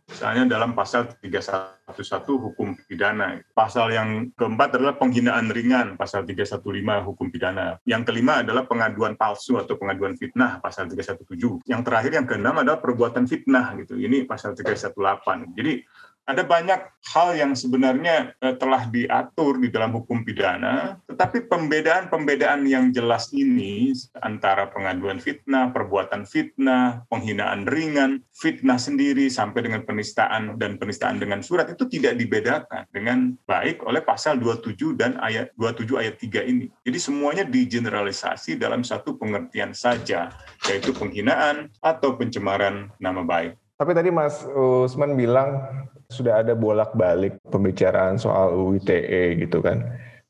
Misalnya 0.04 0.60
dalam 0.60 0.76
pasal 0.76 1.16
311 1.24 2.36
hukum 2.36 2.76
pidana. 2.86 3.40
Pasal 3.56 3.96
yang 3.96 4.36
keempat 4.36 4.76
adalah 4.76 5.00
penghinaan 5.00 5.48
ringan, 5.48 5.96
pasal 5.96 6.28
315 6.28 6.60
hukum 7.08 7.32
pidana. 7.32 7.80
Yang 7.88 8.12
kelima 8.12 8.44
adalah 8.44 8.68
pengaduan 8.68 9.16
palsu 9.16 9.56
atau 9.56 9.80
pengaduan 9.80 10.20
fitnah, 10.20 10.60
pasal 10.60 10.92
317. 10.92 11.64
Yang 11.64 11.82
terakhir 11.88 12.12
yang 12.20 12.28
keenam 12.28 12.56
adalah 12.60 12.84
perbuatan 12.84 13.26
fitnah 13.32 13.80
gitu. 13.80 13.96
Ini 13.96 14.28
pasal 14.28 14.54
318. 14.60 15.56
Jadi 15.56 15.80
ada 16.24 16.44
banyak 16.48 16.80
hal 17.12 17.36
yang 17.36 17.52
sebenarnya 17.52 18.32
eh, 18.40 18.56
telah 18.56 18.88
diatur 18.88 19.60
di 19.60 19.68
dalam 19.68 19.92
hukum 19.92 20.24
pidana, 20.24 20.96
tetapi 21.04 21.52
pembedaan-pembedaan 21.52 22.64
yang 22.64 22.96
jelas 22.96 23.36
ini 23.36 23.92
antara 24.24 24.72
pengaduan 24.72 25.20
fitnah, 25.20 25.76
perbuatan 25.76 26.24
fitnah, 26.24 27.04
penghinaan 27.12 27.68
ringan, 27.68 28.24
fitnah 28.32 28.80
sendiri 28.80 29.28
sampai 29.28 29.68
dengan 29.68 29.84
penistaan 29.84 30.56
dan 30.56 30.80
penistaan 30.80 31.20
dengan 31.20 31.44
surat 31.44 31.68
itu 31.68 31.84
tidak 31.92 32.16
dibedakan 32.16 32.88
dengan 32.96 33.36
baik 33.44 33.84
oleh 33.84 34.00
pasal 34.00 34.40
27 34.40 34.96
dan 34.96 35.20
ayat 35.20 35.52
27 35.60 36.00
ayat 36.00 36.16
3 36.18 36.48
ini. 36.48 36.72
Jadi 36.88 37.00
semuanya 37.04 37.44
digeneralisasi 37.44 38.56
dalam 38.56 38.88
satu 38.88 39.20
pengertian 39.20 39.76
saja, 39.76 40.32
yaitu 40.72 40.96
penghinaan 40.96 41.68
atau 41.84 42.16
pencemaran 42.16 42.88
nama 43.04 43.28
baik. 43.28 43.60
Tapi 43.74 43.92
tadi 43.98 44.14
Mas 44.14 44.46
Usman 44.54 45.18
bilang 45.18 45.60
sudah 46.14 46.46
ada 46.46 46.54
bolak-balik 46.54 47.42
pembicaraan 47.50 48.22
soal 48.22 48.54
UU 48.54 48.78
ITE 48.86 49.42
gitu 49.42 49.66
kan 49.66 49.82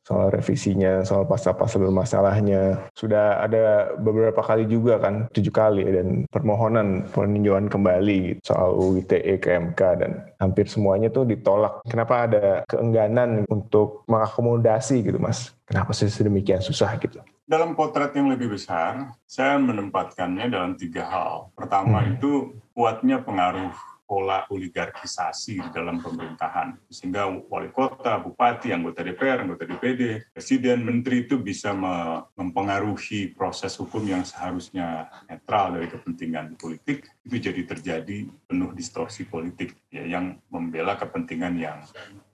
soal 0.04 0.28
revisinya, 0.30 1.02
soal 1.08 1.24
pasal-pasal 1.24 1.88
bermasalahnya. 1.88 2.92
Sudah 2.92 3.40
ada 3.40 3.96
beberapa 3.96 4.44
kali 4.44 4.68
juga 4.68 5.00
kan, 5.00 5.32
tujuh 5.32 5.52
kali 5.52 5.88
dan 5.88 6.28
permohonan 6.28 7.08
peninjauan 7.16 7.72
kembali 7.72 8.44
soal 8.44 8.76
UU 8.76 9.08
ITE 9.08 9.40
ke 9.40 9.50
MK 9.56 9.82
dan 10.04 10.12
hampir 10.44 10.68
semuanya 10.68 11.08
tuh 11.08 11.24
ditolak. 11.24 11.80
Kenapa 11.88 12.28
ada 12.28 12.46
keengganan 12.68 13.48
untuk 13.48 14.04
mengakomodasi 14.12 15.08
gitu 15.08 15.18
mas? 15.24 15.56
Kenapa 15.64 15.96
sih 15.96 16.12
sedemikian 16.12 16.60
susah 16.60 17.00
gitu? 17.00 17.24
Dalam 17.44 17.76
potret 17.76 18.16
yang 18.16 18.32
lebih 18.32 18.56
besar, 18.56 19.16
saya 19.28 19.60
menempatkannya 19.60 20.48
dalam 20.52 20.76
tiga 20.80 21.08
hal. 21.08 21.52
Pertama 21.56 22.04
hmm. 22.04 22.12
itu 22.20 22.32
kuatnya 22.76 23.20
pengaruh 23.20 23.72
pola 24.04 24.46
oligarkisasi 24.52 25.60
di 25.60 25.70
dalam 25.72 26.00
pemerintahan. 26.04 26.76
Sehingga 26.92 27.28
wali 27.50 27.72
kota, 27.72 28.20
bupati, 28.20 28.76
anggota 28.76 29.02
DPR, 29.02 29.44
anggota 29.48 29.64
DPD, 29.64 30.32
presiden, 30.36 30.84
menteri 30.84 31.26
itu 31.26 31.40
bisa 31.40 31.72
mempengaruhi 32.36 33.34
proses 33.34 33.74
hukum 33.80 34.04
yang 34.06 34.24
seharusnya 34.28 35.08
netral 35.28 35.76
dari 35.80 35.88
kepentingan 35.90 36.56
politik, 36.60 37.08
itu 37.26 37.36
jadi 37.40 37.62
terjadi 37.64 38.28
penuh 38.48 38.72
distorsi 38.76 39.26
politik 39.26 39.76
ya, 39.90 40.06
yang 40.06 40.38
membela 40.52 41.00
kepentingan 41.00 41.56
yang 41.58 41.80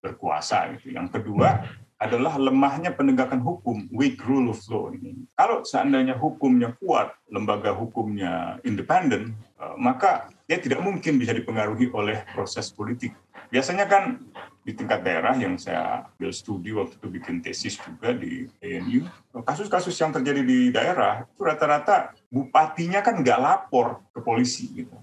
berkuasa. 0.03 0.75
Gitu. 0.75 0.97
Yang 0.97 1.19
kedua, 1.19 1.63
adalah 1.99 2.39
lemahnya 2.39 2.95
penegakan 2.95 3.43
hukum, 3.43 3.91
weak 3.91 4.23
rule 4.23 4.55
of 4.55 4.63
law 4.71 4.87
ini. 4.95 5.19
Kalau 5.35 5.67
seandainya 5.67 6.15
hukumnya 6.15 6.71
kuat, 6.79 7.11
lembaga 7.27 7.75
hukumnya 7.75 8.55
independen, 8.63 9.35
eh, 9.59 9.75
maka 9.75 10.31
dia 10.47 10.63
tidak 10.63 10.79
mungkin 10.79 11.19
bisa 11.19 11.35
dipengaruhi 11.35 11.91
oleh 11.91 12.23
proses 12.31 12.71
politik. 12.71 13.11
Biasanya 13.51 13.85
kan 13.91 14.15
di 14.63 14.71
tingkat 14.71 15.03
daerah 15.03 15.35
yang 15.35 15.59
saya 15.59 16.07
ambil 16.15 16.31
studi 16.31 16.71
waktu 16.71 16.95
itu 16.95 17.07
bikin 17.11 17.43
tesis 17.43 17.75
juga 17.75 18.15
di 18.15 18.47
ANU, 18.63 19.03
kasus-kasus 19.43 19.97
yang 19.99 20.15
terjadi 20.15 20.41
di 20.45 20.71
daerah 20.71 21.27
itu 21.27 21.41
rata-rata 21.43 22.15
bupatinya 22.31 23.03
kan 23.03 23.19
nggak 23.19 23.39
lapor 23.41 24.07
ke 24.15 24.23
polisi 24.23 24.71
gitu. 24.85 24.95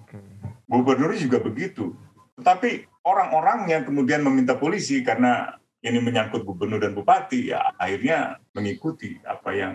Gubernur 0.64 1.12
juga 1.18 1.42
begitu. 1.42 1.92
Tetapi 2.40 3.02
orang-orang 3.04 3.66
yang 3.68 3.82
kemudian 3.84 4.22
meminta 4.22 4.54
polisi 4.54 5.02
karena 5.02 5.58
ini 5.86 6.02
menyangkut 6.02 6.42
gubernur 6.42 6.82
dan 6.82 6.92
bupati, 6.92 7.54
ya 7.54 7.72
akhirnya 7.78 8.42
mengikuti 8.52 9.16
apa 9.22 9.50
yang 9.54 9.74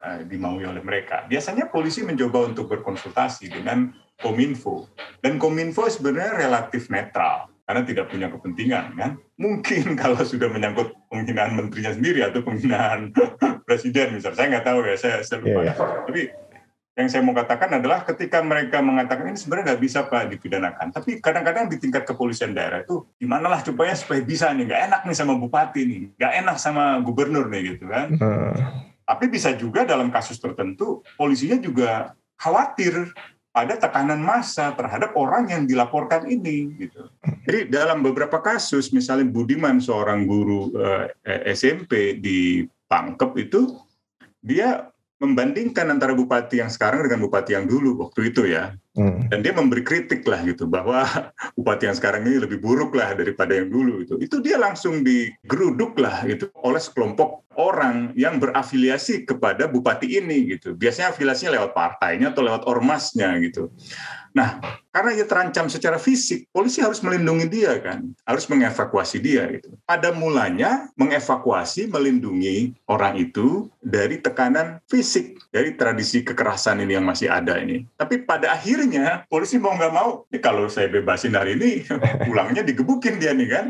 uh, 0.00 0.24
dimaui 0.24 0.64
oleh 0.64 0.80
mereka. 0.80 1.28
Biasanya 1.28 1.68
polisi 1.68 2.00
mencoba 2.00 2.48
untuk 2.48 2.72
berkonsultasi 2.72 3.52
dengan 3.52 3.92
Kominfo. 4.20 4.88
Dan 5.20 5.36
Kominfo 5.36 5.88
sebenarnya 5.88 6.36
relatif 6.48 6.88
netral 6.88 7.48
karena 7.68 7.86
tidak 7.86 8.10
punya 8.10 8.26
kepentingan 8.32 8.84
kan. 8.98 9.10
Mungkin 9.38 9.94
kalau 10.02 10.20
sudah 10.24 10.50
menyangkut 10.50 10.90
penghinaan 11.12 11.54
menterinya 11.54 11.92
sendiri 11.94 12.20
atau 12.24 12.40
penghinaan 12.42 13.14
presiden 13.68 14.16
misalnya, 14.16 14.36
saya 14.36 14.48
nggak 14.56 14.66
tahu 14.66 14.78
ya, 14.82 14.96
saya, 14.98 15.16
saya 15.22 15.38
lupa. 15.44 15.60
Yeah. 15.68 15.76
Tapi 15.78 16.22
yang 16.98 17.06
saya 17.06 17.22
mau 17.22 17.32
katakan 17.32 17.78
adalah 17.78 18.02
ketika 18.02 18.42
mereka 18.42 18.82
mengatakan 18.82 19.30
ini 19.30 19.38
sebenarnya 19.38 19.72
nggak 19.72 19.82
bisa 19.82 19.98
pak 20.10 20.26
dipidanakan, 20.34 20.90
tapi 20.90 21.22
kadang-kadang 21.22 21.70
di 21.70 21.78
tingkat 21.78 22.02
kepolisian 22.02 22.50
daerah 22.50 22.82
itu 22.82 23.06
gimana 23.16 23.46
lah 23.46 23.62
supaya 23.62 23.94
supaya 23.94 24.20
bisa 24.20 24.50
nih 24.50 24.66
nggak 24.66 24.82
enak 24.90 25.00
nih 25.06 25.16
sama 25.16 25.34
bupati 25.38 25.80
nih, 25.86 26.02
nggak 26.18 26.32
enak 26.44 26.56
sama 26.58 26.98
gubernur 27.00 27.46
nih 27.46 27.78
gitu 27.78 27.86
kan. 27.86 28.08
Hmm. 28.18 28.54
Tapi 29.06 29.24
bisa 29.30 29.54
juga 29.54 29.86
dalam 29.86 30.10
kasus 30.10 30.38
tertentu 30.38 31.02
polisinya 31.14 31.58
juga 31.58 32.14
khawatir 32.38 33.10
ada 33.50 33.74
tekanan 33.74 34.22
massa 34.22 34.70
terhadap 34.78 35.10
orang 35.18 35.50
yang 35.50 35.62
dilaporkan 35.66 36.26
ini 36.30 36.70
gitu. 36.78 37.10
Jadi 37.46 37.66
dalam 37.66 37.98
beberapa 38.02 38.38
kasus 38.38 38.94
misalnya 38.94 39.26
Budiman 39.26 39.82
seorang 39.82 40.22
guru 40.22 40.70
eh, 40.78 41.50
SMP 41.54 42.18
di 42.18 42.62
Pangkep 42.86 43.30
itu 43.38 43.78
dia 44.38 44.86
membandingkan 45.20 45.92
antara 45.92 46.16
bupati 46.16 46.64
yang 46.64 46.72
sekarang 46.72 47.04
dengan 47.04 47.20
bupati 47.28 47.52
yang 47.52 47.68
dulu 47.68 48.08
waktu 48.08 48.32
itu 48.32 48.48
ya. 48.48 48.72
Hmm. 48.90 49.30
Dan 49.30 49.46
dia 49.46 49.54
memberi 49.54 49.86
kritik 49.86 50.26
lah 50.26 50.42
gitu 50.42 50.66
bahwa 50.66 51.06
bupati 51.56 51.86
yang 51.86 51.94
sekarang 51.94 52.26
ini 52.26 52.42
lebih 52.42 52.58
buruk 52.58 52.90
lah 52.98 53.14
daripada 53.14 53.54
yang 53.54 53.70
dulu 53.70 54.02
itu. 54.02 54.18
Itu 54.18 54.42
dia 54.42 54.58
langsung 54.58 55.06
digeruduk 55.06 55.94
lah 56.02 56.26
itu 56.26 56.50
oleh 56.66 56.82
sekelompok 56.82 57.46
orang 57.54 58.10
yang 58.18 58.42
berafiliasi 58.42 59.26
kepada 59.26 59.70
bupati 59.70 60.18
ini 60.18 60.58
gitu. 60.58 60.74
Biasanya 60.74 61.14
afiliasinya 61.14 61.60
lewat 61.60 61.70
partainya 61.70 62.34
atau 62.34 62.42
lewat 62.42 62.66
ormasnya 62.66 63.36
gitu. 63.42 63.70
Nah, 64.30 64.62
karena 64.94 65.10
ia 65.18 65.26
terancam 65.26 65.66
secara 65.66 65.98
fisik, 65.98 66.46
polisi 66.54 66.78
harus 66.78 67.02
melindungi 67.02 67.50
dia 67.50 67.82
kan, 67.82 68.14
harus 68.22 68.46
mengevakuasi 68.46 69.18
dia 69.18 69.50
gitu. 69.50 69.74
Pada 69.82 70.14
mulanya 70.14 70.86
mengevakuasi, 70.94 71.90
melindungi 71.90 72.78
orang 72.86 73.18
itu 73.18 73.66
dari 73.82 74.22
tekanan 74.22 74.78
fisik, 74.86 75.34
dari 75.50 75.74
tradisi 75.74 76.22
kekerasan 76.22 76.78
ini 76.78 76.94
yang 76.94 77.06
masih 77.06 77.26
ada 77.26 77.58
ini. 77.58 77.82
Tapi 77.98 78.22
pada 78.22 78.54
akhirnya 78.80 79.28
polisi 79.28 79.60
mau 79.60 79.76
nggak 79.76 79.92
mau, 79.92 80.24
ya 80.32 80.40
kalau 80.40 80.64
saya 80.72 80.88
bebasin 80.88 81.36
hari 81.36 81.60
ini, 81.60 81.84
pulangnya 82.26 82.64
digebukin 82.64 83.20
dia 83.20 83.36
nih 83.36 83.48
kan, 83.52 83.66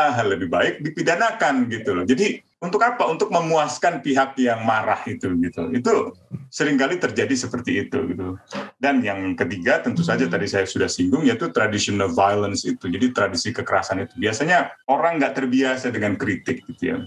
ah 0.00 0.16
lebih 0.24 0.48
baik 0.48 0.80
dipidanakan 0.80 1.68
gitu 1.68 1.92
loh. 1.92 2.04
Jadi 2.08 2.40
untuk 2.64 2.80
apa? 2.80 3.04
Untuk 3.04 3.28
memuaskan 3.28 4.00
pihak 4.00 4.40
yang 4.40 4.64
marah 4.64 5.04
itu 5.04 5.28
gitu. 5.36 5.68
Itu 5.76 6.16
sering 6.48 6.80
kali 6.80 6.96
terjadi 6.96 7.36
seperti 7.36 7.84
itu 7.84 7.98
gitu. 8.08 8.40
Dan 8.80 9.04
yang 9.04 9.36
ketiga 9.36 9.84
tentu 9.84 10.00
saja 10.00 10.24
tadi 10.24 10.48
saya 10.48 10.64
sudah 10.64 10.88
singgung 10.88 11.28
yaitu 11.28 11.52
traditional 11.52 12.08
violence 12.08 12.64
itu. 12.64 12.88
Jadi 12.88 13.12
tradisi 13.12 13.52
kekerasan 13.52 14.08
itu 14.08 14.16
biasanya 14.16 14.72
orang 14.88 15.20
nggak 15.20 15.36
terbiasa 15.36 15.92
dengan 15.92 16.16
kritik 16.16 16.64
gitu 16.64 16.96
ya. 16.96 16.98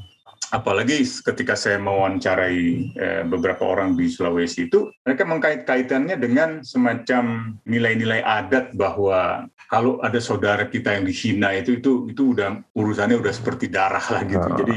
Apalagi 0.47 1.03
ketika 1.03 1.59
saya 1.59 1.75
mewawancarai 1.81 2.63
eh, 2.95 3.23
beberapa 3.27 3.67
orang 3.67 3.99
di 3.99 4.07
Sulawesi 4.07 4.71
itu, 4.71 4.87
mereka 5.03 5.27
mengkait-kaitannya 5.27 6.15
dengan 6.15 6.49
semacam 6.63 7.55
nilai-nilai 7.67 8.23
adat 8.23 8.71
bahwa 8.71 9.51
kalau 9.67 9.99
ada 9.99 10.23
saudara 10.23 10.71
kita 10.71 10.95
yang 10.95 11.03
dihina 11.03 11.51
itu 11.51 11.83
itu 11.83 12.07
itu 12.07 12.31
udah 12.31 12.63
urusannya 12.71 13.19
udah 13.19 13.33
seperti 13.35 13.67
darah 13.67 14.03
lah 14.07 14.23
gitu. 14.23 14.49
Jadi 14.63 14.75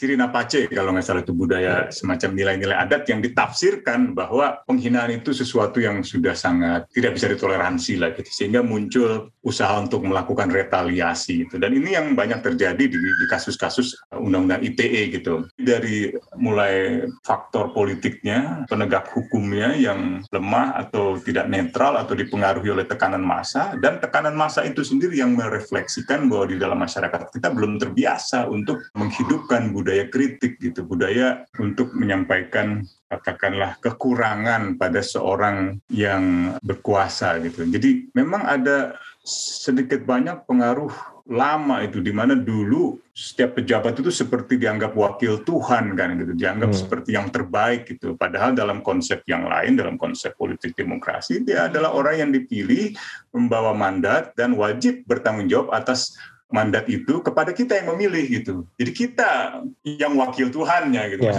Cirina 0.00 0.32
Pace 0.32 0.64
kalau 0.72 0.96
nggak 0.96 1.04
salah 1.04 1.20
itu 1.20 1.36
budaya 1.36 1.84
ya. 1.84 1.92
semacam 1.92 2.32
nilai-nilai 2.32 2.72
adat 2.72 3.04
yang 3.12 3.20
ditafsirkan 3.20 4.16
bahwa 4.16 4.64
penghinaan 4.64 5.20
itu 5.20 5.36
sesuatu 5.36 5.76
yang 5.76 6.00
sudah 6.00 6.32
sangat 6.32 6.88
tidak 6.96 7.20
bisa 7.20 7.28
ditoleransi 7.28 8.00
lah 8.00 8.16
gitu. 8.16 8.32
Sehingga 8.32 8.64
muncul 8.64 9.28
usaha 9.44 9.76
untuk 9.76 10.08
melakukan 10.08 10.48
retaliasi 10.48 11.44
gitu. 11.44 11.60
Dan 11.60 11.76
ini 11.76 12.00
yang 12.00 12.16
banyak 12.16 12.40
terjadi 12.40 12.80
di, 12.80 12.96
di 12.96 13.26
kasus-kasus 13.28 14.08
undang-undang 14.16 14.64
ITE 14.64 15.20
gitu. 15.20 15.44
Dari 15.60 16.16
mulai 16.40 17.04
faktor 17.20 17.76
politiknya 17.76 18.64
penegak 18.72 19.12
hukumnya 19.12 19.76
yang 19.76 20.24
lemah 20.32 20.80
atau 20.80 21.20
tidak 21.20 21.44
netral 21.52 22.00
atau 22.00 22.16
dipengaruhi 22.16 22.72
oleh 22.72 22.88
tekanan 22.88 23.20
massa 23.20 23.76
dan 23.76 24.00
tekanan 24.00 24.32
massa 24.32 24.64
itu 24.64 24.80
sendiri 24.80 25.20
yang 25.20 25.36
merefleksikan 25.36 26.24
bahwa 26.32 26.48
di 26.48 26.56
dalam 26.56 26.80
masyarakat 26.80 27.28
kita 27.36 27.52
belum 27.52 27.76
terbiasa 27.76 28.48
untuk 28.48 28.80
menghidupkan 28.96 29.68
budaya 29.68 29.89
budaya 29.90 30.06
kritik 30.06 30.62
gitu, 30.62 30.86
budaya 30.86 31.42
untuk 31.58 31.90
menyampaikan 31.98 32.86
katakanlah 33.10 33.74
kekurangan 33.82 34.78
pada 34.78 35.02
seorang 35.02 35.82
yang 35.90 36.54
berkuasa 36.62 37.42
gitu. 37.42 37.66
Jadi 37.66 38.14
memang 38.14 38.46
ada 38.46 38.94
sedikit 39.26 40.06
banyak 40.06 40.46
pengaruh 40.46 40.94
lama 41.26 41.82
itu 41.82 41.98
di 41.98 42.14
mana 42.14 42.38
dulu 42.38 43.02
setiap 43.10 43.58
pejabat 43.58 43.98
itu 43.98 44.14
seperti 44.14 44.62
dianggap 44.62 44.94
wakil 44.94 45.42
Tuhan 45.42 45.98
kan 45.98 46.18
gitu 46.18 46.32
dianggap 46.34 46.70
hmm. 46.72 46.80
seperti 46.80 47.10
yang 47.14 47.28
terbaik 47.28 47.86
gitu 47.86 48.16
padahal 48.18 48.56
dalam 48.56 48.80
konsep 48.82 49.22
yang 49.28 49.46
lain 49.46 49.78
dalam 49.78 49.94
konsep 50.00 50.34
politik 50.34 50.74
demokrasi 50.74 51.44
dia 51.44 51.68
adalah 51.70 51.94
orang 51.94 52.26
yang 52.26 52.30
dipilih 52.32 52.96
membawa 53.30 53.76
mandat 53.76 54.34
dan 54.34 54.56
wajib 54.56 55.04
bertanggung 55.04 55.46
jawab 55.46 55.70
atas 55.70 56.16
mandat 56.50 56.90
itu 56.90 57.22
kepada 57.22 57.54
kita 57.54 57.78
yang 57.78 57.94
memilih 57.94 58.42
gitu. 58.42 58.54
Jadi 58.74 58.90
kita 58.90 59.62
yang 59.86 60.18
wakil 60.18 60.50
Tuhannya 60.50 61.02
gitu. 61.16 61.22
Yeah. 61.22 61.34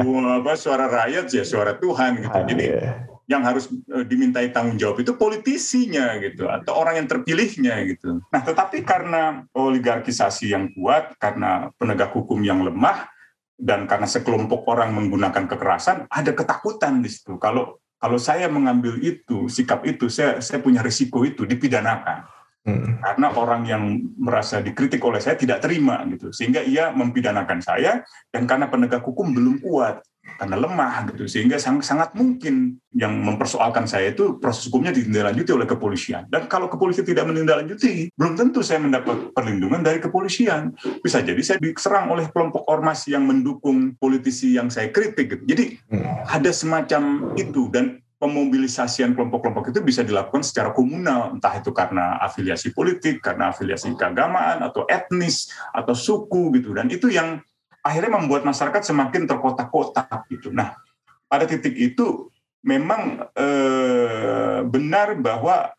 Maksudnya 0.00 0.36
apa 0.40 0.52
suara 0.56 0.86
rakyat 0.88 1.28
ya 1.28 1.44
suara 1.44 1.76
Tuhan 1.76 2.24
gitu. 2.24 2.32
Ah, 2.32 2.44
Jadi 2.48 2.64
yeah. 2.72 3.04
yang 3.28 3.44
harus 3.44 3.68
e, 3.68 4.02
dimintai 4.08 4.48
tanggung 4.50 4.80
jawab 4.80 5.04
itu 5.04 5.12
politisinya 5.14 6.16
gitu 6.24 6.48
atau 6.48 6.72
orang 6.72 7.04
yang 7.04 7.08
terpilihnya 7.08 7.84
gitu. 7.84 8.24
Nah, 8.32 8.40
tetapi 8.40 8.80
karena 8.82 9.44
oligarkisasi 9.52 10.56
yang 10.56 10.72
kuat, 10.72 11.14
karena 11.20 11.68
penegak 11.76 12.16
hukum 12.16 12.40
yang 12.40 12.64
lemah 12.64 13.12
dan 13.60 13.84
karena 13.84 14.08
sekelompok 14.08 14.66
orang 14.72 14.96
menggunakan 14.96 15.46
kekerasan, 15.46 16.08
ada 16.08 16.32
ketakutan 16.32 17.04
di 17.04 17.12
situ. 17.12 17.36
Kalau 17.36 17.78
kalau 18.02 18.18
saya 18.18 18.50
mengambil 18.50 18.98
itu, 18.98 19.46
sikap 19.46 19.86
itu, 19.86 20.10
saya 20.10 20.42
saya 20.42 20.58
punya 20.58 20.82
risiko 20.82 21.22
itu 21.22 21.46
dipidanakan 21.46 22.41
Hmm. 22.62 23.02
Karena 23.02 23.34
orang 23.34 23.62
yang 23.66 23.82
merasa 24.14 24.62
dikritik 24.62 25.02
oleh 25.02 25.18
saya 25.18 25.34
tidak 25.34 25.66
terima 25.66 25.98
gitu, 26.06 26.30
sehingga 26.30 26.62
ia 26.62 26.94
mempidanakan 26.94 27.58
saya 27.58 28.06
dan 28.30 28.46
karena 28.46 28.70
penegak 28.70 29.02
hukum 29.02 29.34
belum 29.34 29.58
kuat, 29.58 29.98
karena 30.38 30.54
lemah 30.54 31.10
gitu, 31.10 31.26
sehingga 31.26 31.58
sangat, 31.58 31.82
sangat 31.82 32.10
mungkin 32.14 32.78
yang 32.94 33.18
mempersoalkan 33.18 33.90
saya 33.90 34.14
itu 34.14 34.38
proses 34.38 34.70
hukumnya 34.70 34.94
ditindaklanjuti 34.94 35.50
oleh 35.50 35.66
kepolisian. 35.66 36.30
Dan 36.30 36.46
kalau 36.46 36.70
kepolisian 36.70 37.02
tidak 37.02 37.26
menindaklanjuti, 37.26 38.14
belum 38.14 38.38
tentu 38.38 38.62
saya 38.62 38.78
mendapat 38.78 39.34
perlindungan 39.34 39.82
dari 39.82 39.98
kepolisian. 39.98 40.74
Bisa 41.02 41.22
jadi 41.22 41.42
saya 41.42 41.58
diserang 41.58 42.10
oleh 42.14 42.30
kelompok 42.30 42.66
ormas 42.70 43.06
yang 43.10 43.26
mendukung 43.26 43.98
politisi 43.98 44.54
yang 44.54 44.70
saya 44.70 44.90
kritik. 44.94 45.34
Gitu. 45.34 45.42
Jadi 45.46 45.64
hmm. 45.90 46.30
ada 46.30 46.50
semacam 46.54 47.34
itu 47.38 47.70
dan 47.70 48.01
pemobilisasian 48.22 49.18
kelompok-kelompok 49.18 49.74
itu 49.74 49.82
bisa 49.82 50.06
dilakukan 50.06 50.46
secara 50.46 50.70
komunal, 50.70 51.34
entah 51.34 51.58
itu 51.58 51.74
karena 51.74 52.22
afiliasi 52.22 52.70
politik, 52.70 53.18
karena 53.18 53.50
afiliasi 53.50 53.98
keagamaan, 53.98 54.62
atau 54.62 54.86
etnis, 54.86 55.50
atau 55.74 55.90
suku 55.90 56.54
gitu. 56.54 56.70
Dan 56.70 56.86
itu 56.86 57.10
yang 57.10 57.42
akhirnya 57.82 58.22
membuat 58.22 58.46
masyarakat 58.46 58.78
semakin 58.86 59.26
terkotak-kotak 59.26 60.30
gitu. 60.30 60.54
Nah, 60.54 60.78
pada 61.26 61.50
titik 61.50 61.74
itu 61.74 62.30
memang 62.62 63.26
eh, 63.34 64.62
benar 64.70 65.18
bahwa 65.18 65.74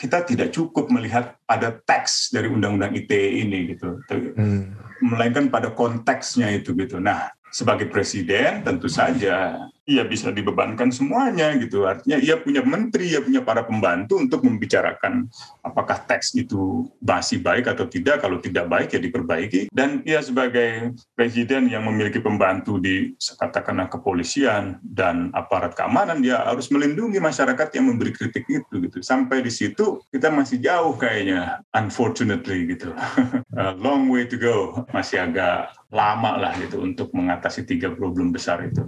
kita 0.00 0.24
tidak 0.24 0.56
cukup 0.56 0.88
melihat 0.88 1.36
ada 1.44 1.68
teks 1.84 2.32
dari 2.32 2.48
undang-undang 2.48 2.96
ITE 2.96 3.44
ini 3.44 3.76
gitu, 3.76 4.00
hmm. 4.08 4.72
melainkan 5.04 5.52
pada 5.52 5.68
konteksnya 5.76 6.48
itu 6.48 6.72
gitu. 6.72 6.96
Nah, 6.96 7.28
sebagai 7.52 7.92
presiden 7.92 8.64
tentu 8.64 8.88
saja 8.88 9.68
ia 9.82 10.06
bisa 10.06 10.30
dibebankan 10.30 10.94
semuanya 10.94 11.50
gitu. 11.58 11.90
Artinya 11.90 12.18
ia 12.22 12.38
punya 12.38 12.62
menteri, 12.62 13.10
ia 13.10 13.18
punya 13.18 13.42
para 13.42 13.66
pembantu 13.66 14.22
untuk 14.22 14.46
membicarakan 14.46 15.26
apakah 15.66 15.98
teks 16.06 16.38
itu 16.38 16.86
masih 17.02 17.42
baik 17.42 17.66
atau 17.66 17.90
tidak. 17.90 18.22
Kalau 18.22 18.38
tidak 18.38 18.70
baik 18.70 18.94
ya 18.94 19.00
diperbaiki. 19.02 19.60
Dan 19.74 20.06
ia 20.06 20.22
sebagai 20.22 20.94
presiden 21.18 21.66
yang 21.66 21.82
memiliki 21.82 22.22
pembantu 22.22 22.78
di 22.78 23.18
katakanlah 23.18 23.90
kepolisian 23.90 24.78
dan 24.86 25.34
aparat 25.34 25.74
keamanan, 25.74 26.22
dia 26.22 26.38
harus 26.46 26.70
melindungi 26.70 27.18
masyarakat 27.18 27.68
yang 27.74 27.90
memberi 27.90 28.14
kritik 28.14 28.46
itu 28.46 28.74
gitu. 28.86 29.02
Sampai 29.02 29.42
di 29.42 29.50
situ 29.50 29.98
kita 30.14 30.30
masih 30.30 30.62
jauh 30.62 30.94
kayaknya, 30.94 31.58
unfortunately 31.74 32.70
gitu. 32.70 32.94
Long 33.82 34.06
way 34.06 34.30
to 34.30 34.38
go, 34.38 34.86
masih 34.94 35.26
agak 35.26 35.74
lama 35.92 36.40
lah 36.40 36.56
gitu 36.56 36.80
untuk 36.80 37.12
mengatasi 37.12 37.68
tiga 37.68 37.92
problem 37.92 38.32
besar 38.32 38.64
itu 38.64 38.80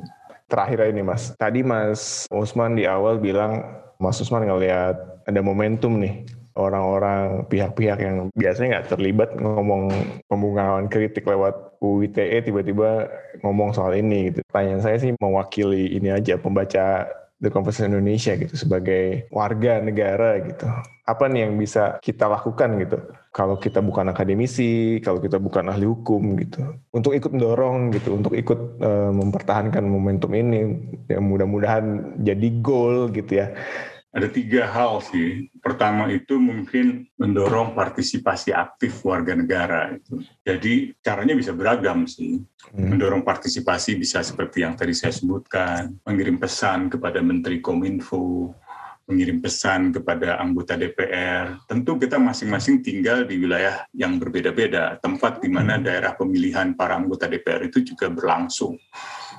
terakhir 0.55 0.95
ini 0.95 1.03
Mas. 1.03 1.35
Tadi 1.35 1.67
Mas 1.67 2.31
Usman 2.31 2.79
di 2.79 2.87
awal 2.87 3.19
bilang 3.19 3.67
Mas 3.99 4.23
Usman 4.23 4.47
ngelihat 4.47 5.27
ada 5.27 5.40
momentum 5.43 5.99
nih 5.99 6.23
orang-orang 6.55 7.51
pihak-pihak 7.51 7.99
yang 7.99 8.31
biasanya 8.38 8.79
nggak 8.79 8.95
terlibat 8.95 9.35
ngomong 9.35 9.90
pembungkaman 10.31 10.87
kritik 10.87 11.27
lewat 11.27 11.75
UITE 11.83 12.47
tiba-tiba 12.47 13.11
ngomong 13.43 13.75
soal 13.75 13.99
ini 13.99 14.31
gitu. 14.31 14.47
Pertanyaan 14.47 14.83
saya 14.87 14.97
sih 15.03 15.11
mewakili 15.19 15.90
ini 15.99 16.14
aja 16.14 16.38
pembaca 16.38 17.11
The 17.44 17.52
Conversation 17.52 17.92
Indonesia 17.92 18.33
gitu 18.35 18.57
sebagai 18.57 19.28
warga 19.28 19.85
negara 19.85 20.40
gitu. 20.40 20.64
Apa 21.04 21.28
nih 21.28 21.44
yang 21.44 21.61
bisa 21.61 22.00
kita 22.00 22.24
lakukan 22.24 22.80
gitu? 22.80 22.98
Kalau 23.35 23.61
kita 23.61 23.85
bukan 23.85 24.09
akademisi, 24.09 25.02
kalau 25.04 25.20
kita 25.20 25.37
bukan 25.37 25.68
ahli 25.68 25.85
hukum 25.85 26.38
gitu, 26.40 26.80
untuk 26.94 27.12
ikut 27.12 27.35
mendorong 27.35 27.92
gitu, 27.92 28.16
untuk 28.16 28.33
ikut 28.33 28.80
uh, 28.80 29.12
mempertahankan 29.12 29.85
momentum 29.85 30.33
ini, 30.33 30.72
yang 31.11 31.26
mudah-mudahan 31.28 32.16
jadi 32.22 32.48
goal 32.62 33.11
gitu 33.12 33.44
ya 33.44 33.52
ada 34.14 34.31
tiga 34.31 34.70
hal 34.70 35.03
sih. 35.03 35.50
Pertama 35.59 36.07
itu 36.07 36.38
mungkin 36.38 37.11
mendorong 37.18 37.74
partisipasi 37.74 38.55
aktif 38.55 39.03
warga 39.03 39.35
negara. 39.35 39.90
Itu. 39.90 40.22
Jadi 40.46 40.94
caranya 41.03 41.35
bisa 41.35 41.50
beragam 41.50 42.07
sih. 42.07 42.38
Hmm. 42.70 42.94
Mendorong 42.94 43.27
partisipasi 43.27 43.98
bisa 43.98 44.22
seperti 44.22 44.62
yang 44.62 44.79
tadi 44.79 44.94
saya 44.94 45.11
sebutkan, 45.11 45.98
mengirim 46.07 46.38
pesan 46.38 46.87
kepada 46.94 47.18
Menteri 47.18 47.59
Kominfo, 47.59 48.55
mengirim 49.11 49.42
pesan 49.42 49.90
kepada 49.90 50.38
anggota 50.38 50.79
DPR. 50.79 51.66
Tentu 51.66 51.98
kita 51.98 52.14
masing-masing 52.14 52.87
tinggal 52.87 53.27
di 53.27 53.42
wilayah 53.42 53.83
yang 53.98 54.22
berbeda-beda, 54.22 54.94
tempat 55.03 55.42
di 55.42 55.50
mana 55.50 55.74
hmm. 55.74 55.83
daerah 55.90 56.12
pemilihan 56.14 56.79
para 56.79 56.94
anggota 56.94 57.27
DPR 57.27 57.66
itu 57.66 57.83
juga 57.83 58.07
berlangsung. 58.14 58.79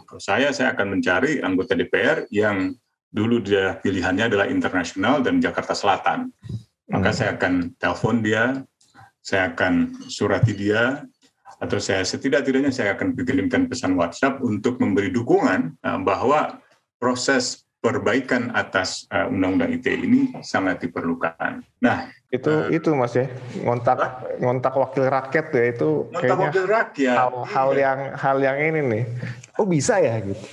Kalau 0.04 0.20
saya, 0.22 0.52
saya 0.52 0.76
akan 0.76 1.00
mencari 1.00 1.40
anggota 1.40 1.74
DPR 1.80 2.28
yang 2.28 2.76
dulu 3.16 3.40
dia 3.40 3.80
pilihannya 3.80 4.28
adalah 4.28 4.52
internasional 4.52 5.24
dan 5.24 5.40
Jakarta 5.40 5.72
Selatan. 5.72 6.36
Maka 6.92 7.10
hmm. 7.10 7.18
saya 7.18 7.30
akan 7.40 7.54
telepon 7.80 8.16
dia, 8.20 8.44
saya 9.24 9.56
akan 9.56 10.04
surati 10.12 10.54
dia, 10.54 11.08
atau 11.64 11.80
saya 11.80 12.04
setidak-tidaknya 12.04 12.76
saya 12.76 13.00
akan 13.00 13.16
kirimkan 13.16 13.72
pesan 13.72 13.96
WhatsApp 13.96 14.44
untuk 14.44 14.84
memberi 14.84 15.10
dukungan 15.10 15.80
uh, 15.82 16.00
bahwa 16.04 16.60
proses 17.00 17.64
perbaikan 17.80 18.52
atas 18.52 19.08
uh, 19.14 19.32
Undang-Undang 19.32 19.78
ITE 19.80 19.94
ini 20.04 20.22
sangat 20.42 20.84
diperlukan. 20.84 21.64
Nah, 21.80 22.10
itu 22.34 22.50
uh, 22.52 22.68
itu 22.74 22.92
Mas 22.98 23.16
ya, 23.16 23.32
ngontak 23.62 23.98
ngontak 24.42 24.74
wakil 24.74 25.06
rakyat 25.08 25.46
ya 25.56 25.64
itu 25.72 25.90
ngontak 26.12 26.38
wakil 26.52 26.66
rakyat. 26.68 27.16
Hal, 27.16 27.34
hal 27.48 27.70
iya. 27.72 27.82
yang 27.82 28.00
hal 28.20 28.38
yang 28.42 28.58
ini 28.60 28.82
nih. 28.84 29.04
Oh 29.56 29.64
bisa 29.64 30.02
ya 30.04 30.20
gitu. 30.20 30.44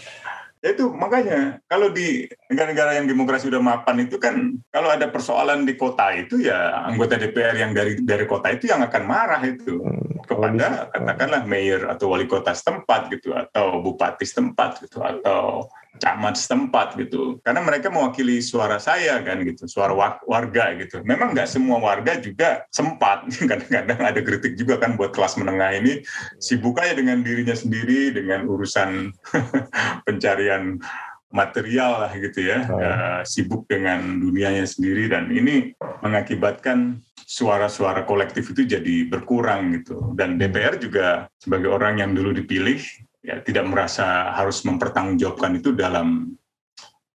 Ya 0.62 0.78
itu 0.78 0.94
makanya 0.94 1.58
kalau 1.66 1.90
di 1.90 2.30
negara-negara 2.46 2.94
yang 2.94 3.10
demokrasi 3.10 3.50
udah 3.50 3.58
mapan 3.58 4.06
itu 4.06 4.14
kan 4.22 4.62
kalau 4.70 4.94
ada 4.94 5.10
persoalan 5.10 5.66
di 5.66 5.74
kota 5.74 6.14
itu 6.14 6.38
ya 6.38 6.86
anggota 6.86 7.18
DPR 7.18 7.58
yang 7.58 7.74
dari 7.74 7.98
dari 7.98 8.22
kota 8.30 8.54
itu 8.54 8.70
yang 8.70 8.78
akan 8.86 9.02
marah 9.02 9.42
itu. 9.42 9.82
Hmm, 9.82 10.22
kepada 10.22 10.86
katakanlah 10.94 11.42
mayor 11.50 11.90
atau 11.90 12.14
wali 12.14 12.30
kota 12.30 12.54
setempat 12.54 13.10
gitu 13.10 13.34
atau 13.34 13.82
bupati 13.82 14.22
setempat 14.22 14.86
gitu 14.86 15.02
atau 15.02 15.66
camat 16.02 16.34
setempat 16.34 16.98
gitu. 16.98 17.38
Karena 17.46 17.62
mereka 17.62 17.86
mewakili 17.86 18.42
suara 18.42 18.82
saya 18.82 19.22
kan 19.22 19.38
gitu 19.46 19.70
suara 19.70 19.94
warga 20.26 20.74
gitu. 20.74 20.98
Memang 21.06 21.30
nggak 21.30 21.46
semua 21.46 21.78
warga 21.78 22.18
juga 22.18 22.66
sempat. 22.74 23.30
Kadang-kadang 23.50 24.00
ada 24.02 24.20
kritik 24.20 24.58
juga 24.58 24.82
kan 24.82 24.98
buat 24.98 25.14
kelas 25.14 25.38
menengah 25.38 25.78
ini. 25.78 26.02
Sibuk 26.42 26.82
aja 26.82 26.98
dengan 26.98 27.22
dirinya 27.22 27.54
sendiri 27.54 28.10
dengan 28.10 28.50
urusan 28.50 29.14
pencarian 30.10 30.82
material 31.30 32.04
lah 32.04 32.12
gitu 32.18 32.50
ya. 32.50 32.66
Oh. 32.66 32.82
uh, 32.82 33.20
sibuk 33.22 33.70
dengan 33.70 34.18
dunianya 34.18 34.66
sendiri. 34.66 35.06
Dan 35.06 35.30
ini 35.30 35.70
mengakibatkan 36.02 36.98
suara-suara 37.22 38.02
kolektif 38.02 38.50
itu 38.50 38.66
jadi 38.66 39.06
berkurang 39.06 39.78
gitu. 39.78 40.12
Dan 40.18 40.36
DPR 40.36 40.82
juga 40.82 41.30
sebagai 41.38 41.70
orang 41.70 42.02
yang 42.02 42.10
dulu 42.12 42.34
dipilih 42.34 42.82
ya 43.22 43.38
tidak 43.40 43.64
merasa 43.70 44.34
harus 44.34 44.66
mempertanggungjawabkan 44.66 45.62
itu 45.62 45.70
dalam 45.72 46.34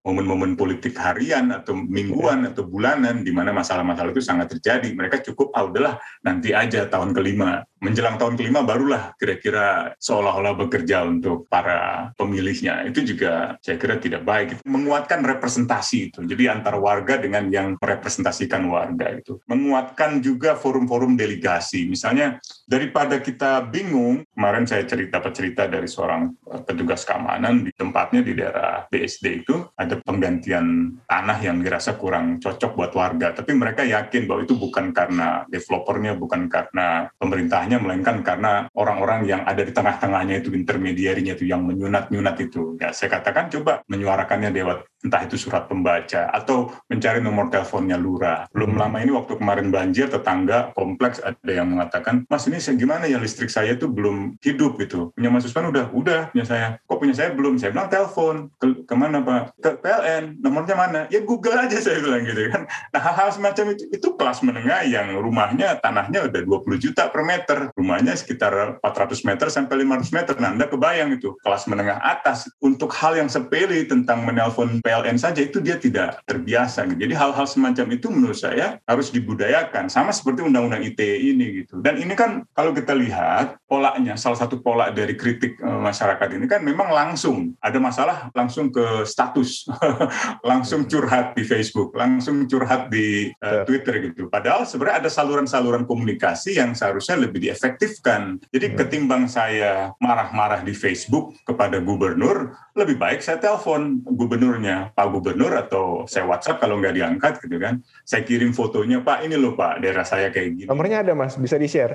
momen-momen 0.07 0.55
politik 0.55 0.95
harian 1.03 1.51
atau 1.51 1.75
mingguan 1.75 2.47
atau 2.47 2.63
bulanan 2.63 3.27
di 3.27 3.35
mana 3.35 3.51
masalah-masalah 3.51 4.15
itu 4.15 4.23
sangat 4.23 4.55
terjadi. 4.55 4.95
Mereka 4.95 5.19
cukup, 5.27 5.51
ah 5.51 5.67
udahlah 5.67 5.99
nanti 6.23 6.55
aja 6.55 6.87
tahun 6.87 7.11
kelima 7.11 7.67
menjelang 7.81 8.17
tahun 8.17 8.41
kelima 8.41 8.65
barulah 8.65 9.13
kira-kira 9.21 9.93
seolah-olah 10.01 10.57
bekerja 10.57 11.05
untuk 11.05 11.45
para 11.53 12.11
pemilihnya. 12.17 12.89
Itu 12.89 13.05
juga 13.05 13.61
saya 13.61 13.77
kira 13.77 14.01
tidak 14.01 14.25
baik. 14.25 14.65
Menguatkan 14.65 15.21
representasi 15.21 16.13
itu. 16.13 16.21
Jadi 16.25 16.49
antara 16.49 16.81
warga 16.81 17.21
dengan 17.21 17.53
yang 17.53 17.77
merepresentasikan 17.77 18.65
warga 18.73 19.13
itu. 19.13 19.37
Menguatkan 19.45 20.25
juga 20.25 20.57
forum-forum 20.57 21.15
delegasi. 21.21 21.85
Misalnya 21.87 22.41
daripada 22.65 23.21
kita 23.21 23.61
bingung, 23.69 24.25
kemarin 24.33 24.65
saya 24.65 24.89
cerita 24.89 25.21
cerita 25.31 25.69
dari 25.69 25.91
seorang 25.91 26.33
petugas 26.65 27.05
keamanan 27.05 27.67
di 27.67 27.73
tempatnya 27.75 28.25
di 28.25 28.33
daerah 28.33 28.87
BSD 28.89 29.45
itu 29.45 29.55
ada 29.77 30.01
penggantian 30.01 30.97
tanah 31.05 31.39
yang 31.43 31.61
dirasa 31.61 31.99
kurang 31.99 32.41
cocok 32.41 32.73
buat 32.73 32.93
warga. 32.97 33.37
Tapi 33.37 33.53
mereka 33.53 33.85
yakin 33.85 34.25
bahwa 34.25 34.41
itu 34.47 34.55
bukan 34.57 34.95
karena 34.95 35.45
developernya, 35.51 36.17
bukan 36.17 36.49
karena 36.49 37.11
pemerintah 37.19 37.66
tengahnya 37.67 37.83
melainkan 37.83 38.23
karena 38.23 38.53
orang-orang 38.79 39.27
yang 39.27 39.43
ada 39.43 39.67
di 39.67 39.75
tengah-tengahnya 39.75 40.39
itu 40.39 40.55
intermediarinya 40.55 41.35
itu 41.35 41.51
yang 41.51 41.67
menyunat-nyunat 41.67 42.37
itu. 42.39 42.79
Ya, 42.79 42.95
saya 42.95 43.19
katakan 43.19 43.51
coba 43.51 43.83
menyuarakannya 43.91 44.55
lewat 44.55 44.87
entah 45.07 45.23
itu 45.23 45.39
surat 45.39 45.71
pembaca 45.71 46.29
atau 46.35 46.75
mencari 46.91 47.23
nomor 47.23 47.49
teleponnya 47.49 47.95
lurah. 47.95 48.51
Belum 48.51 48.75
hmm. 48.75 48.81
lama 48.83 48.97
ini 48.99 49.13
waktu 49.15 49.39
kemarin 49.39 49.71
banjir 49.71 50.11
tetangga 50.11 50.75
kompleks 50.75 51.23
ada 51.23 51.53
yang 51.53 51.71
mengatakan, 51.71 52.27
Mas 52.27 52.45
ini 52.51 52.59
gimana 52.59 53.07
ya 53.07 53.23
listrik 53.23 53.49
saya 53.49 53.79
itu 53.79 53.87
belum 53.87 54.37
hidup 54.43 54.77
gitu. 54.83 55.15
Punya 55.15 55.31
Mas 55.31 55.47
Usman 55.47 55.71
udah, 55.71 55.87
udah 55.95 56.21
punya 56.35 56.45
saya. 56.45 56.67
Kok 56.85 56.99
punya 56.99 57.15
saya 57.15 57.31
belum? 57.33 57.57
Saya 57.57 57.71
bilang 57.71 57.89
telepon. 57.89 58.51
Ke, 58.59 58.67
ke 58.83 58.95
mana 58.99 59.23
Pak? 59.23 59.55
Ke 59.63 59.71
PLN. 59.79 60.43
Nomornya 60.43 60.77
mana? 60.77 61.01
Ya 61.09 61.23
Google 61.23 61.57
aja 61.57 61.79
saya 61.85 62.03
bilang 62.03 62.27
gitu 62.27 62.51
kan. 62.51 62.67
Nah 62.91 63.01
hal-hal 63.01 63.31
semacam 63.31 63.79
itu, 63.79 63.87
itu 63.95 64.09
kelas 64.19 64.43
menengah 64.43 64.83
yang 64.85 65.15
rumahnya 65.17 65.79
tanahnya 65.79 66.27
udah 66.27 66.41
20 66.43 66.85
juta 66.85 67.09
per 67.09 67.23
meter 67.23 67.37
meter, 67.37 67.71
rumahnya 67.77 68.15
sekitar 68.17 68.81
400 68.81 69.29
meter 69.29 69.47
sampai 69.53 69.85
500 69.85 70.17
meter. 70.17 70.35
Nah, 70.41 70.51
Anda 70.57 70.67
kebayang 70.67 71.15
itu 71.15 71.37
kelas 71.45 71.69
menengah 71.69 72.01
atas 72.01 72.49
untuk 72.59 72.91
hal 72.97 73.15
yang 73.15 73.29
sepele 73.29 73.85
tentang 73.85 74.25
menelpon 74.25 74.81
PLN 74.81 74.96
saja 75.19 75.41
itu 75.43 75.59
dia 75.61 75.77
tidak 75.77 76.23
terbiasa. 76.25 76.87
Gitu. 76.89 77.09
Jadi 77.09 77.15
hal-hal 77.17 77.47
semacam 77.49 77.87
itu 77.93 78.07
menurut 78.09 78.39
saya 78.39 78.79
harus 78.87 79.11
dibudayakan 79.11 79.91
sama 79.91 80.15
seperti 80.15 80.45
undang-undang 80.47 80.85
ITE 80.85 81.33
ini 81.35 81.65
gitu. 81.65 81.81
Dan 81.83 82.01
ini 82.01 82.15
kan 82.15 82.45
kalau 82.55 82.73
kita 82.73 82.95
lihat 82.95 83.59
polanya, 83.67 84.15
salah 84.15 84.39
satu 84.39 84.63
pola 84.63 84.95
dari 84.95 85.19
kritik 85.19 85.59
e, 85.59 85.69
masyarakat 85.69 86.29
ini 86.39 86.47
kan 86.47 86.63
memang 86.63 86.93
langsung 86.93 87.57
ada 87.59 87.79
masalah 87.83 88.31
langsung 88.33 88.71
ke 88.71 89.03
status, 89.09 89.67
langsung 90.51 90.87
curhat 90.87 91.35
di 91.35 91.43
Facebook, 91.43 91.97
langsung 91.97 92.45
curhat 92.47 92.93
di 92.93 93.33
uh, 93.43 93.67
Twitter 93.67 94.11
gitu. 94.11 94.29
Padahal 94.29 94.69
sebenarnya 94.69 95.07
ada 95.07 95.11
saluran-saluran 95.11 95.89
komunikasi 95.89 96.61
yang 96.61 96.77
seharusnya 96.77 97.17
lebih 97.19 97.43
diefektifkan. 97.43 98.39
Jadi 98.53 98.67
hmm. 98.73 98.77
ketimbang 98.77 99.25
saya 99.27 99.91
marah-marah 99.99 100.63
di 100.63 100.77
Facebook 100.77 101.35
kepada 101.43 101.81
gubernur, 101.81 102.55
lebih 102.77 103.01
baik 103.01 103.25
saya 103.25 103.41
telepon 103.41 104.05
gubernurnya, 104.05 104.76
Pak 104.93 105.07
Gubernur 105.13 105.53
atau 105.57 106.05
saya 106.05 106.29
WhatsApp 106.29 106.61
kalau 106.61 106.81
nggak 106.81 106.95
diangkat 106.97 107.33
gitu 107.45 107.57
kan. 107.57 107.81
Saya 108.05 108.23
kirim 108.23 108.53
fotonya, 108.53 109.01
Pak 109.01 109.25
ini 109.27 109.37
loh 109.39 109.57
Pak, 109.57 109.81
daerah 109.83 110.05
saya 110.05 110.29
kayak 110.29 110.49
gini. 110.55 110.69
Nomornya 110.69 111.03
ada 111.03 111.13
Mas, 111.17 111.35
bisa 111.39 111.57
di-share? 111.57 111.95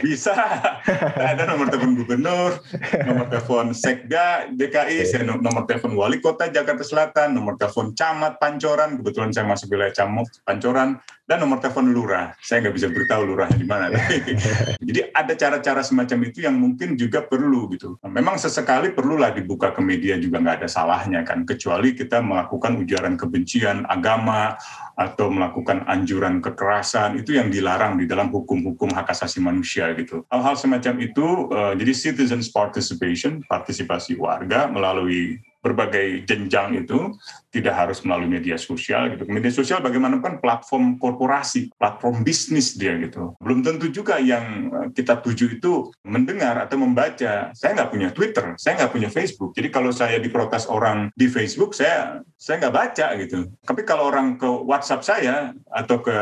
Bisa. 0.00 0.34
ada 1.32 1.42
nomor 1.46 1.68
telepon 1.68 1.94
gubernur, 1.98 2.58
nomor 3.04 3.26
telepon 3.28 3.76
Sekda 3.76 4.48
DKI, 4.50 5.04
saya 5.04 5.22
nomor 5.28 5.68
telepon 5.68 5.92
wali 5.94 6.18
kota 6.18 6.48
Jakarta 6.48 6.82
Selatan, 6.82 7.36
nomor 7.36 7.60
telepon 7.60 7.92
camat 7.92 8.40
Pancoran, 8.40 8.98
kebetulan 8.98 9.30
saya 9.30 9.46
masuk 9.46 9.74
wilayah 9.76 9.92
Camuk 9.92 10.26
Pancoran, 10.42 10.98
dan 11.32 11.38
nomor 11.38 11.62
telepon 11.62 11.90
lurah. 11.90 12.34
Saya 12.42 12.66
nggak 12.66 12.74
bisa 12.76 12.88
beritahu 12.90 13.22
lurahnya 13.24 13.58
di 13.58 13.66
mana. 13.66 13.88
Jadi 14.88 15.00
ada 15.14 15.32
cara-cara 15.38 15.80
semacam 15.80 16.18
itu 16.28 16.44
yang 16.44 16.58
mungkin 16.58 16.98
juga 16.98 17.22
perlu 17.22 17.70
gitu. 17.72 17.96
Memang 18.04 18.36
sesekali 18.36 18.90
perlulah 18.90 19.30
dibuka 19.30 19.70
ke 19.70 19.80
media 19.80 20.18
juga 20.18 20.42
nggak 20.42 20.64
ada 20.64 20.68
salahnya 20.68 21.22
kan, 21.22 21.46
kecuali 21.46 21.94
kita 21.94 22.21
melakukan 22.22 22.78
ujaran 22.80 23.18
kebencian 23.18 23.84
agama 23.90 24.56
atau 24.96 25.28
melakukan 25.32 25.84
anjuran 25.88 26.38
kekerasan 26.38 27.18
itu 27.18 27.36
yang 27.36 27.48
dilarang 27.50 27.98
di 27.98 28.06
dalam 28.06 28.30
hukum-hukum 28.30 28.92
hak 28.92 29.10
asasi 29.10 29.42
manusia 29.42 29.90
gitu. 29.98 30.24
Hal-hal 30.30 30.54
semacam 30.56 30.94
itu 31.02 31.26
uh, 31.50 31.74
jadi 31.74 31.92
citizens 31.92 32.48
participation, 32.48 33.42
partisipasi 33.44 34.16
warga 34.16 34.68
melalui 34.70 35.42
berbagai 35.62 36.26
jenjang 36.26 36.82
itu 36.82 37.14
tidak 37.54 37.74
harus 37.78 38.02
melalui 38.02 38.26
media 38.26 38.58
sosial 38.58 39.14
gitu. 39.14 39.24
Media 39.30 39.54
sosial 39.54 39.78
bagaimanapun 39.78 40.42
platform 40.42 40.98
korporasi, 40.98 41.70
platform 41.78 42.26
bisnis 42.26 42.74
dia 42.74 42.98
gitu. 42.98 43.38
Belum 43.38 43.62
tentu 43.62 43.86
juga 43.88 44.18
yang 44.18 44.68
kita 44.90 45.22
tuju 45.22 45.62
itu 45.62 45.94
mendengar 46.02 46.58
atau 46.66 46.82
membaca. 46.82 47.54
Saya 47.54 47.70
nggak 47.78 47.90
punya 47.94 48.08
Twitter, 48.10 48.58
saya 48.58 48.82
nggak 48.82 48.92
punya 48.92 49.08
Facebook. 49.08 49.54
Jadi 49.54 49.68
kalau 49.70 49.94
saya 49.94 50.18
diprotes 50.18 50.66
orang 50.66 51.14
di 51.14 51.30
Facebook, 51.30 51.78
saya 51.78 52.20
saya 52.34 52.58
nggak 52.58 52.74
baca 52.74 53.06
gitu. 53.22 53.38
Tapi 53.62 53.86
kalau 53.86 54.10
orang 54.10 54.34
ke 54.34 54.48
WhatsApp 54.50 55.06
saya 55.06 55.54
atau 55.70 56.02
ke 56.02 56.16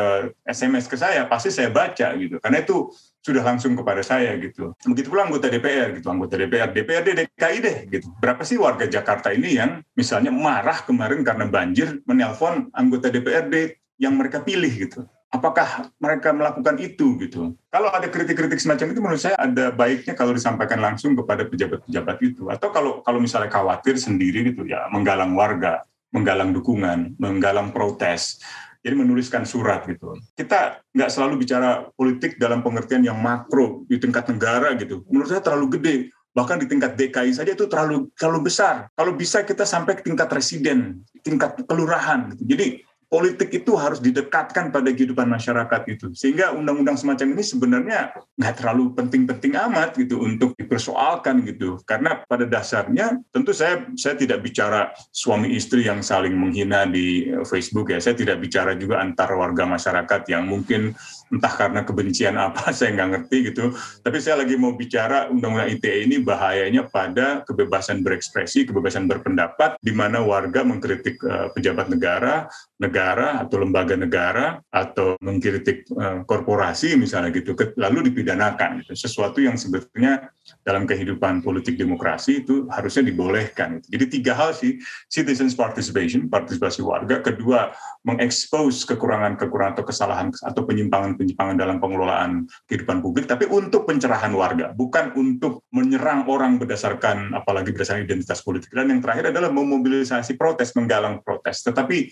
SMS 0.44 0.84
ke 0.84 1.00
saya, 1.00 1.24
pasti 1.24 1.48
saya 1.48 1.72
baca 1.72 2.12
gitu. 2.20 2.36
Karena 2.44 2.60
itu 2.60 2.92
sudah 3.20 3.44
langsung 3.44 3.76
kepada 3.76 4.00
saya 4.00 4.32
gitu. 4.40 4.72
Begitu 4.80 5.12
pula 5.12 5.28
anggota 5.28 5.52
DPR 5.52 5.92
gitu, 5.96 6.08
anggota 6.08 6.40
DPR, 6.40 6.72
DPRD 6.72 7.08
DKI 7.24 7.58
deh 7.60 7.78
gitu. 7.92 8.08
Berapa 8.16 8.40
sih 8.42 8.56
warga 8.56 8.88
Jakarta 8.88 9.30
ini 9.30 9.60
yang 9.60 9.84
misalnya 9.92 10.32
marah 10.32 10.80
kemarin 10.82 11.20
karena 11.20 11.44
banjir 11.44 12.00
menelpon 12.08 12.72
anggota 12.72 13.12
DPRD 13.12 13.76
yang 14.00 14.16
mereka 14.16 14.40
pilih 14.40 14.72
gitu. 14.72 15.04
Apakah 15.30 15.86
mereka 16.02 16.34
melakukan 16.34 16.74
itu 16.82 17.14
gitu? 17.22 17.54
Kalau 17.70 17.86
ada 17.94 18.10
kritik-kritik 18.10 18.58
semacam 18.58 18.86
itu 18.90 18.98
menurut 18.98 19.22
saya 19.22 19.38
ada 19.38 19.70
baiknya 19.70 20.18
kalau 20.18 20.34
disampaikan 20.34 20.82
langsung 20.82 21.14
kepada 21.14 21.46
pejabat-pejabat 21.46 22.16
itu. 22.18 22.50
Atau 22.50 22.74
kalau 22.74 22.98
kalau 23.06 23.22
misalnya 23.22 23.46
khawatir 23.46 23.94
sendiri 23.94 24.42
gitu 24.50 24.66
ya 24.66 24.90
menggalang 24.90 25.38
warga, 25.38 25.86
menggalang 26.10 26.50
dukungan, 26.50 27.14
menggalang 27.22 27.70
protes 27.70 28.42
jadi 28.80 28.94
menuliskan 28.96 29.44
surat 29.44 29.84
gitu. 29.84 30.16
Kita 30.32 30.80
nggak 30.96 31.10
selalu 31.12 31.44
bicara 31.44 31.84
politik 31.92 32.40
dalam 32.40 32.64
pengertian 32.64 33.04
yang 33.04 33.20
makro 33.20 33.84
di 33.84 34.00
tingkat 34.00 34.28
negara 34.32 34.72
gitu. 34.76 35.04
Menurut 35.12 35.28
saya 35.28 35.44
terlalu 35.44 35.78
gede. 35.80 35.96
Bahkan 36.30 36.62
di 36.62 36.66
tingkat 36.70 36.94
DKI 36.94 37.34
saja 37.34 37.50
itu 37.52 37.66
terlalu 37.66 38.06
terlalu 38.14 38.46
besar. 38.48 38.86
Kalau 38.94 39.12
bisa 39.18 39.42
kita 39.42 39.66
sampai 39.66 39.98
ke 39.98 40.06
tingkat 40.06 40.30
residen, 40.30 41.02
tingkat 41.26 41.58
kelurahan. 41.66 42.30
Gitu. 42.38 42.54
Jadi 42.54 42.66
politik 43.10 43.50
itu 43.50 43.74
harus 43.74 43.98
didekatkan 43.98 44.70
pada 44.70 44.86
kehidupan 44.94 45.26
masyarakat 45.26 45.82
itu. 45.90 46.14
Sehingga 46.14 46.54
undang-undang 46.54 46.94
semacam 46.94 47.34
ini 47.34 47.42
sebenarnya 47.42 48.00
nggak 48.38 48.54
terlalu 48.62 48.94
penting-penting 48.94 49.58
amat 49.58 49.98
gitu 49.98 50.22
untuk 50.22 50.54
dipersoalkan 50.54 51.42
gitu. 51.42 51.82
Karena 51.82 52.22
pada 52.22 52.46
dasarnya 52.46 53.18
tentu 53.34 53.50
saya 53.50 53.90
saya 53.98 54.14
tidak 54.14 54.46
bicara 54.46 54.94
suami 55.10 55.58
istri 55.58 55.90
yang 55.90 56.06
saling 56.06 56.38
menghina 56.38 56.86
di 56.86 57.26
Facebook 57.42 57.90
ya. 57.90 57.98
Saya 57.98 58.14
tidak 58.14 58.38
bicara 58.38 58.78
juga 58.78 59.02
antar 59.02 59.34
warga 59.34 59.66
masyarakat 59.66 60.22
yang 60.30 60.46
mungkin 60.46 60.94
entah 61.30 61.54
karena 61.54 61.80
kebencian 61.86 62.34
apa 62.36 62.70
saya 62.76 62.94
nggak 62.98 63.10
ngerti 63.16 63.36
gitu. 63.54 63.74
Tapi 64.02 64.18
saya 64.18 64.42
lagi 64.42 64.58
mau 64.58 64.74
bicara 64.74 65.30
undang-undang 65.30 65.70
ITE 65.70 66.10
ini 66.10 66.16
bahayanya 66.20 66.90
pada 66.90 67.46
kebebasan 67.46 68.02
berekspresi, 68.02 68.66
kebebasan 68.66 69.06
berpendapat, 69.06 69.78
di 69.80 69.94
mana 69.94 70.20
warga 70.20 70.66
mengkritik 70.66 71.22
uh, 71.22 71.48
pejabat 71.54 71.88
negara, 71.88 72.50
negara 72.82 73.40
atau 73.40 73.56
lembaga 73.62 73.94
negara 73.94 74.58
atau 74.68 75.14
mengkritik 75.22 75.86
uh, 75.94 76.26
korporasi 76.26 76.98
misalnya 76.98 77.30
gitu, 77.30 77.54
lalu 77.78 78.10
dipidanakan. 78.10 78.82
Gitu. 78.82 78.98
Sesuatu 78.98 79.38
yang 79.38 79.54
sebetulnya 79.54 80.28
dalam 80.66 80.84
kehidupan 80.84 81.46
politik 81.46 81.78
demokrasi 81.78 82.42
itu 82.42 82.66
harusnya 82.68 83.06
dibolehkan. 83.06 83.78
Gitu. 83.78 83.86
Jadi 83.96 84.04
tiga 84.20 84.32
hal 84.34 84.50
sih, 84.52 84.82
citizens 85.06 85.54
participation, 85.54 86.26
partisipasi 86.26 86.82
warga, 86.82 87.22
kedua 87.22 87.70
mengekspos 88.00 88.88
kekurangan-kekurangan 88.88 89.76
atau 89.76 89.84
kesalahan 89.84 90.32
atau 90.32 90.62
penyimpangan-penyimpangan 90.64 91.56
dalam 91.60 91.76
pengelolaan 91.76 92.48
kehidupan 92.64 93.04
publik, 93.04 93.28
tapi 93.28 93.44
untuk 93.44 93.84
pencerahan 93.84 94.32
warga, 94.32 94.72
bukan 94.72 95.12
untuk 95.20 95.68
menyerang 95.68 96.24
orang 96.24 96.56
berdasarkan 96.56 97.36
apalagi 97.36 97.76
berdasarkan 97.76 98.08
identitas 98.08 98.40
politik. 98.40 98.72
Dan 98.72 98.88
yang 98.88 99.00
terakhir 99.04 99.36
adalah 99.36 99.52
memobilisasi 99.52 100.40
protes, 100.40 100.72
menggalang 100.72 101.20
protes. 101.20 101.60
Tetapi 101.60 102.08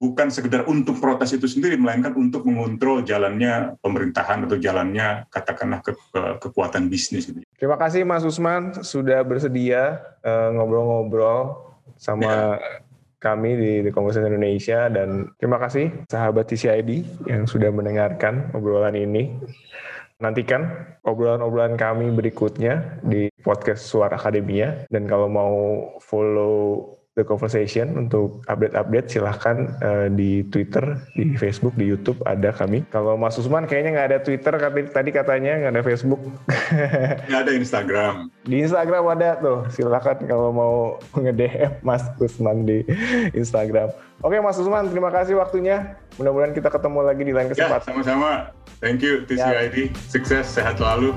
bukan 0.00 0.32
sekedar 0.32 0.64
untuk 0.68 0.96
protes 1.04 1.36
itu 1.36 1.44
sendiri, 1.44 1.76
melainkan 1.76 2.16
untuk 2.16 2.48
mengontrol 2.48 3.04
jalannya 3.04 3.76
pemerintahan 3.84 4.48
atau 4.48 4.56
jalannya 4.56 5.28
katakanlah 5.28 5.84
ke, 5.84 5.92
ke, 5.92 6.20
kekuatan 6.48 6.88
bisnis. 6.88 7.28
Terima 7.60 7.76
kasih 7.76 8.08
Mas 8.08 8.24
Usman 8.24 8.80
sudah 8.80 9.20
bersedia 9.20 10.00
uh, 10.24 10.48
ngobrol-ngobrol 10.56 11.60
sama 11.96 12.24
ya 12.24 12.85
kami 13.20 13.50
di 13.56 13.72
The 13.84 13.92
Conversation 13.92 14.32
Indonesia 14.32 14.88
dan 14.92 15.32
terima 15.40 15.56
kasih 15.60 16.08
sahabat 16.08 16.48
TCID 16.48 16.90
yang 17.28 17.44
sudah 17.48 17.72
mendengarkan 17.72 18.52
obrolan 18.56 18.96
ini. 18.96 19.36
Nantikan 20.16 20.96
obrolan-obrolan 21.04 21.76
kami 21.76 22.08
berikutnya 22.08 23.04
di 23.04 23.28
podcast 23.44 23.84
Suara 23.84 24.16
Akademia 24.16 24.88
dan 24.88 25.04
kalau 25.04 25.28
mau 25.28 25.56
follow 26.00 26.95
The 27.16 27.24
Conversation 27.24 27.96
untuk 27.96 28.44
update-update 28.44 29.08
silahkan 29.08 29.72
uh, 29.80 30.12
di 30.12 30.44
Twitter, 30.52 31.00
di 31.16 31.32
Facebook, 31.40 31.72
di 31.72 31.88
YouTube 31.88 32.20
ada 32.28 32.52
kami. 32.52 32.84
Kalau 32.92 33.16
Mas 33.16 33.40
Usman 33.40 33.64
kayaknya 33.64 33.96
nggak 33.96 34.08
ada 34.12 34.18
Twitter, 34.20 34.52
tapi 34.52 34.84
tadi 34.84 35.16
katanya 35.16 35.64
nggak 35.64 35.72
ada 35.80 35.82
Facebook. 35.82 36.20
Nggak 37.32 37.40
ada 37.40 37.52
Instagram. 37.56 38.14
Di 38.52 38.62
Instagram 38.62 39.04
ada 39.10 39.40
tuh, 39.40 39.64
silahkan 39.72 40.20
kalau 40.28 40.52
mau 40.52 40.74
nge-DM 41.16 41.80
Mas 41.82 42.04
Usman 42.20 42.62
di 42.68 42.84
Instagram. 43.34 43.90
Oke 44.22 44.36
Mas 44.38 44.60
Usman, 44.60 44.86
terima 44.92 45.08
kasih 45.08 45.40
waktunya. 45.40 45.96
Mudah-mudahan 46.20 46.52
kita 46.52 46.68
ketemu 46.68 47.00
lagi 47.00 47.22
di 47.24 47.32
lain 47.32 47.48
ya, 47.48 47.52
kesempatan. 47.56 47.80
Ya, 47.80 47.90
sama-sama. 47.90 48.30
Thank 48.78 49.00
you 49.00 49.24
TCID. 49.24 49.88
Ya. 49.88 49.96
Sukses, 50.12 50.46
sehat 50.52 50.76
selalu. 50.78 51.16